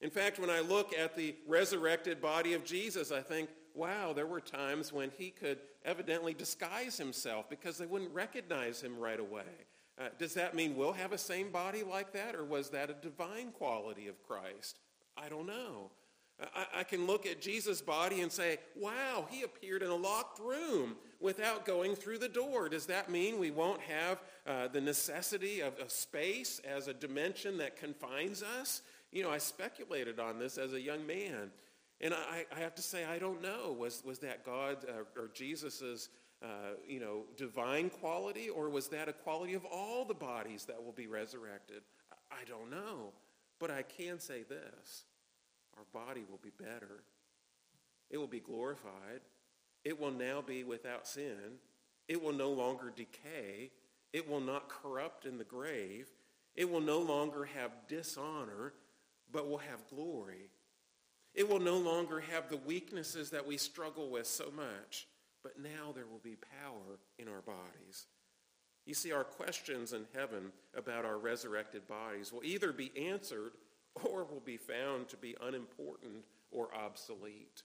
In 0.00 0.10
fact, 0.10 0.38
when 0.38 0.50
I 0.50 0.60
look 0.60 0.96
at 0.96 1.16
the 1.16 1.34
resurrected 1.46 2.22
body 2.22 2.54
of 2.54 2.64
Jesus, 2.64 3.10
I 3.10 3.20
think, 3.20 3.48
wow, 3.74 4.12
there 4.12 4.26
were 4.26 4.40
times 4.40 4.92
when 4.92 5.10
he 5.18 5.30
could 5.30 5.58
evidently 5.84 6.34
disguise 6.34 6.96
himself 6.96 7.50
because 7.50 7.78
they 7.78 7.86
wouldn't 7.86 8.14
recognize 8.14 8.80
him 8.80 8.96
right 8.96 9.18
away. 9.18 9.66
Uh, 9.98 10.08
does 10.18 10.34
that 10.34 10.54
mean 10.54 10.76
we'll 10.76 10.92
have 10.92 11.12
a 11.12 11.18
same 11.18 11.50
body 11.50 11.82
like 11.82 12.12
that, 12.12 12.34
or 12.34 12.44
was 12.44 12.70
that 12.70 12.90
a 12.90 12.94
divine 12.94 13.50
quality 13.50 14.06
of 14.06 14.22
Christ? 14.22 14.78
I 15.16 15.28
don't 15.28 15.46
know. 15.46 15.90
I, 16.54 16.80
I 16.80 16.84
can 16.84 17.06
look 17.06 17.26
at 17.26 17.40
Jesus' 17.40 17.82
body 17.82 18.20
and 18.20 18.30
say, 18.30 18.58
wow, 18.76 19.26
he 19.28 19.42
appeared 19.42 19.82
in 19.82 19.90
a 19.90 19.96
locked 19.96 20.38
room 20.38 20.94
without 21.18 21.66
going 21.66 21.96
through 21.96 22.18
the 22.18 22.28
door. 22.28 22.68
Does 22.68 22.86
that 22.86 23.10
mean 23.10 23.40
we 23.40 23.50
won't 23.50 23.80
have 23.80 24.22
uh, 24.46 24.68
the 24.68 24.80
necessity 24.80 25.60
of, 25.60 25.76
of 25.80 25.90
space 25.90 26.60
as 26.60 26.86
a 26.86 26.94
dimension 26.94 27.58
that 27.58 27.76
confines 27.76 28.44
us? 28.60 28.82
you 29.12 29.22
know, 29.22 29.30
I 29.30 29.38
speculated 29.38 30.20
on 30.20 30.38
this 30.38 30.58
as 30.58 30.72
a 30.72 30.80
young 30.80 31.06
man. 31.06 31.50
And 32.00 32.14
I, 32.14 32.44
I 32.54 32.60
have 32.60 32.74
to 32.76 32.82
say, 32.82 33.04
I 33.04 33.18
don't 33.18 33.42
know. 33.42 33.74
Was, 33.76 34.02
was 34.04 34.18
that 34.20 34.44
God 34.44 34.84
uh, 34.88 35.20
or 35.20 35.28
Jesus's, 35.34 36.10
uh, 36.42 36.74
you 36.86 37.00
know, 37.00 37.24
divine 37.36 37.90
quality, 37.90 38.48
or 38.48 38.68
was 38.68 38.88
that 38.88 39.08
a 39.08 39.12
quality 39.12 39.54
of 39.54 39.64
all 39.64 40.04
the 40.04 40.14
bodies 40.14 40.64
that 40.66 40.82
will 40.82 40.92
be 40.92 41.06
resurrected? 41.06 41.82
I 42.30 42.44
don't 42.48 42.70
know. 42.70 43.12
But 43.58 43.70
I 43.70 43.82
can 43.82 44.20
say 44.20 44.44
this. 44.48 45.04
Our 45.76 45.84
body 45.92 46.24
will 46.28 46.40
be 46.42 46.52
better. 46.58 47.02
It 48.10 48.18
will 48.18 48.26
be 48.26 48.40
glorified. 48.40 49.20
It 49.84 50.00
will 50.00 50.10
now 50.10 50.42
be 50.42 50.64
without 50.64 51.06
sin. 51.06 51.58
It 52.08 52.22
will 52.22 52.32
no 52.32 52.50
longer 52.50 52.92
decay. 52.94 53.70
It 54.12 54.28
will 54.28 54.40
not 54.40 54.68
corrupt 54.68 55.26
in 55.26 55.38
the 55.38 55.44
grave. 55.44 56.08
It 56.54 56.70
will 56.70 56.80
no 56.80 57.00
longer 57.00 57.44
have 57.44 57.70
dishonor 57.88 58.72
but 59.32 59.48
will 59.48 59.58
have 59.58 59.86
glory. 59.88 60.50
It 61.34 61.48
will 61.48 61.60
no 61.60 61.76
longer 61.76 62.20
have 62.20 62.48
the 62.48 62.56
weaknesses 62.56 63.30
that 63.30 63.46
we 63.46 63.56
struggle 63.56 64.10
with 64.10 64.26
so 64.26 64.50
much, 64.54 65.06
but 65.42 65.58
now 65.60 65.92
there 65.94 66.06
will 66.06 66.20
be 66.22 66.36
power 66.62 66.98
in 67.18 67.28
our 67.28 67.42
bodies. 67.42 68.06
You 68.86 68.94
see, 68.94 69.12
our 69.12 69.24
questions 69.24 69.92
in 69.92 70.06
heaven 70.14 70.52
about 70.76 71.04
our 71.04 71.18
resurrected 71.18 71.86
bodies 71.86 72.32
will 72.32 72.44
either 72.44 72.72
be 72.72 72.90
answered 72.96 73.52
or 74.04 74.24
will 74.24 74.42
be 74.44 74.56
found 74.56 75.08
to 75.08 75.16
be 75.16 75.36
unimportant 75.42 76.24
or 76.50 76.74
obsolete. 76.74 77.62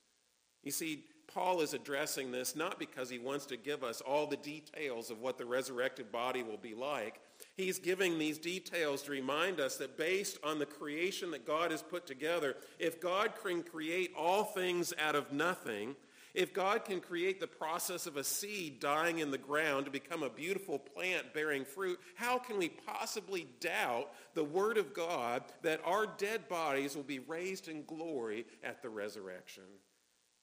You 0.64 0.72
see, 0.72 1.06
Paul 1.28 1.62
is 1.62 1.74
addressing 1.74 2.32
this 2.32 2.56
not 2.56 2.80
because 2.80 3.10
he 3.10 3.20
wants 3.20 3.46
to 3.48 3.58
give 3.58 3.84
us 3.84 4.02
all 4.02 4.28
the 4.28 4.38
details 4.38 5.10
of 5.10 5.20
what 5.20 5.38
the 5.38 5.46
resurrected 5.46 6.12
body 6.12 6.44
will 6.44 6.58
be 6.58 6.74
like, 6.74 7.20
He's 7.56 7.78
giving 7.78 8.18
these 8.18 8.38
details 8.38 9.04
to 9.04 9.12
remind 9.12 9.60
us 9.60 9.78
that 9.78 9.98
based 9.98 10.38
on 10.44 10.60
the 10.60 10.66
creation 10.66 11.32
that 11.32 11.46
God 11.46 11.72
has 11.72 11.82
put 11.82 12.08
together, 12.08 12.56
if 12.80 13.00
God 13.00 13.34
can 13.44 13.64
create 13.64 14.12
all 14.18 14.44
things 14.44 14.94
out 15.00 15.16
of 15.16 15.32
nothing, 15.32 15.96
If 16.34 16.52
God 16.52 16.84
can 16.84 17.00
create 17.00 17.40
the 17.40 17.48
process 17.48 18.08
of 18.08 18.18
a 18.18 18.24
seed 18.24 18.80
dying 18.80 19.20
in 19.20 19.30
the 19.30 19.38
ground 19.38 19.86
to 19.86 19.92
become 19.92 20.24
a 20.24 20.30
beautiful 20.30 20.80
plant 20.80 21.32
bearing 21.32 21.64
fruit, 21.64 22.00
how 22.16 22.40
can 22.40 22.58
we 22.58 22.70
possibly 22.70 23.48
doubt 23.60 24.12
the 24.34 24.44
word 24.44 24.78
of 24.78 24.96
God 24.96 25.44
that 25.62 25.82
our 25.86 26.08
dead 26.08 26.50
bodies 26.50 26.96
will 26.96 27.04
be 27.04 27.20
raised 27.20 27.68
in 27.68 27.86
glory 27.86 28.46
at 28.64 28.82
the 28.82 28.90
resurrection? 28.90 29.64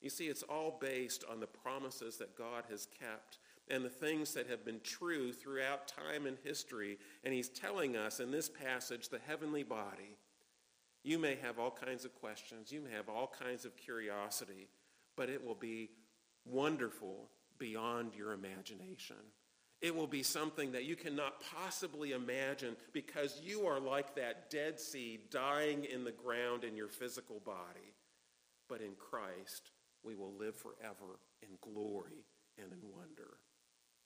You 0.01 0.11
see, 0.11 0.29
it's 0.29 0.45
all 0.45 0.79
based 0.81 1.25
on 1.31 1.41
the 1.41 1.47
promises 1.47 2.17
that 2.19 2.39
God 2.39 2.65
has 2.71 2.87
kept 2.87 3.39
and 3.69 3.85
the 3.85 3.91
things 3.91 4.33
that 4.35 4.49
have 4.49 4.65
been 4.65 4.81
true 4.83 5.33
throughout 5.33 5.89
time 5.89 6.27
and 6.27 6.37
history. 6.45 6.99
And 7.25 7.35
he's 7.35 7.49
telling 7.49 7.97
us 7.97 8.21
in 8.21 8.31
this 8.31 8.49
passage, 8.49 9.09
the 9.09 9.21
heavenly 9.27 9.63
body, 9.63 10.17
you 11.03 11.19
may 11.19 11.37
have 11.37 11.59
all 11.59 11.71
kinds 11.71 12.05
of 12.05 12.15
questions. 12.15 12.73
You 12.73 12.81
may 12.81 12.91
have 12.93 13.09
all 13.09 13.33
kinds 13.39 13.65
of 13.65 13.77
curiosity, 13.77 14.69
but 15.21 15.29
it 15.29 15.45
will 15.45 15.55
be 15.55 15.91
wonderful 16.47 17.29
beyond 17.59 18.15
your 18.15 18.33
imagination. 18.33 19.17
It 19.83 19.95
will 19.95 20.07
be 20.07 20.23
something 20.23 20.73
that 20.73 20.87
you 20.87 20.97
cannot 20.97 21.43
possibly 21.55 22.13
imagine 22.13 22.75
because 22.95 23.39
you 23.45 23.67
are 23.67 23.79
like 23.79 24.15
that 24.15 24.49
dead 24.49 24.81
seed 24.81 25.29
dying 25.31 25.85
in 25.85 26.05
the 26.05 26.11
ground 26.11 26.65
in 26.65 26.75
your 26.75 26.89
physical 26.89 27.39
body. 27.45 27.93
But 28.67 28.81
in 28.81 28.93
Christ, 28.93 29.73
we 30.03 30.15
will 30.15 30.33
live 30.39 30.57
forever 30.57 31.21
in 31.43 31.51
glory 31.61 32.25
and 32.57 32.73
in 32.73 32.79
wonder. 32.91 33.37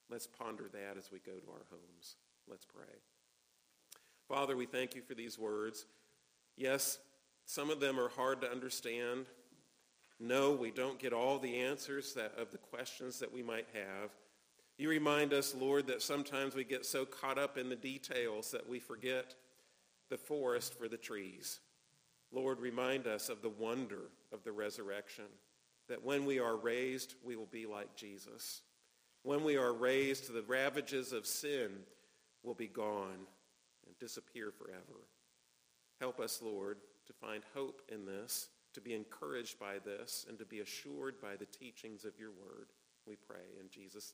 Let's 0.09 0.27
ponder 0.27 0.69
that 0.73 0.97
as 0.97 1.13
we 1.13 1.19
go 1.19 1.31
to 1.31 1.49
our 1.49 1.65
homes. 1.69 2.17
Let's 2.45 2.65
pray. 2.65 2.93
Father, 4.27 4.57
we 4.57 4.65
thank 4.65 4.95
you 4.95 5.01
for 5.01 5.15
these 5.15 5.39
words. 5.39 5.85
Yes, 6.57 6.99
some 7.45 7.69
of 7.69 7.79
them 7.79 7.97
are 7.97 8.09
hard 8.09 8.41
to 8.41 8.51
understand. 8.51 9.27
No, 10.19 10.51
we 10.53 10.71
don't 10.71 10.99
get 10.99 11.13
all 11.13 11.39
the 11.39 11.59
answers 11.59 12.13
that, 12.13 12.33
of 12.37 12.51
the 12.51 12.57
questions 12.57 13.19
that 13.19 13.33
we 13.33 13.43
might 13.43 13.67
have. 13.73 14.11
You 14.77 14.89
remind 14.89 15.33
us, 15.33 15.55
Lord, 15.55 15.87
that 15.87 16.01
sometimes 16.01 16.55
we 16.55 16.63
get 16.63 16.85
so 16.85 17.05
caught 17.05 17.37
up 17.37 17.57
in 17.57 17.69
the 17.69 17.75
details 17.75 18.51
that 18.51 18.67
we 18.67 18.79
forget 18.79 19.35
the 20.09 20.17
forest 20.17 20.77
for 20.77 20.87
the 20.87 20.97
trees. 20.97 21.59
Lord, 22.31 22.59
remind 22.59 23.07
us 23.07 23.29
of 23.29 23.41
the 23.41 23.49
wonder 23.49 24.09
of 24.33 24.43
the 24.43 24.51
resurrection, 24.51 25.25
that 25.87 26.03
when 26.03 26.25
we 26.25 26.39
are 26.39 26.57
raised, 26.57 27.15
we 27.23 27.35
will 27.35 27.45
be 27.45 27.65
like 27.65 27.95
Jesus. 27.95 28.61
When 29.23 29.43
we 29.43 29.57
are 29.57 29.73
raised, 29.73 30.33
the 30.33 30.43
ravages 30.43 31.13
of 31.13 31.25
sin 31.25 31.71
will 32.43 32.53
be 32.53 32.67
gone 32.67 33.27
and 33.85 33.97
disappear 33.99 34.51
forever. 34.51 35.07
Help 35.99 36.19
us, 36.19 36.41
Lord, 36.41 36.77
to 37.07 37.13
find 37.13 37.43
hope 37.53 37.81
in 37.89 38.05
this, 38.05 38.49
to 38.75 38.81
be 38.81 38.93
encouraged 38.93 39.59
by 39.59 39.79
this, 39.83 40.25
and 40.29 40.37
to 40.37 40.45
be 40.45 40.59
assured 40.59 41.19
by 41.21 41.35
the 41.35 41.45
teachings 41.45 42.05
of 42.05 42.19
your 42.19 42.31
word. 42.31 42.67
We 43.07 43.15
pray 43.15 43.57
in 43.59 43.69
Jesus' 43.69 44.13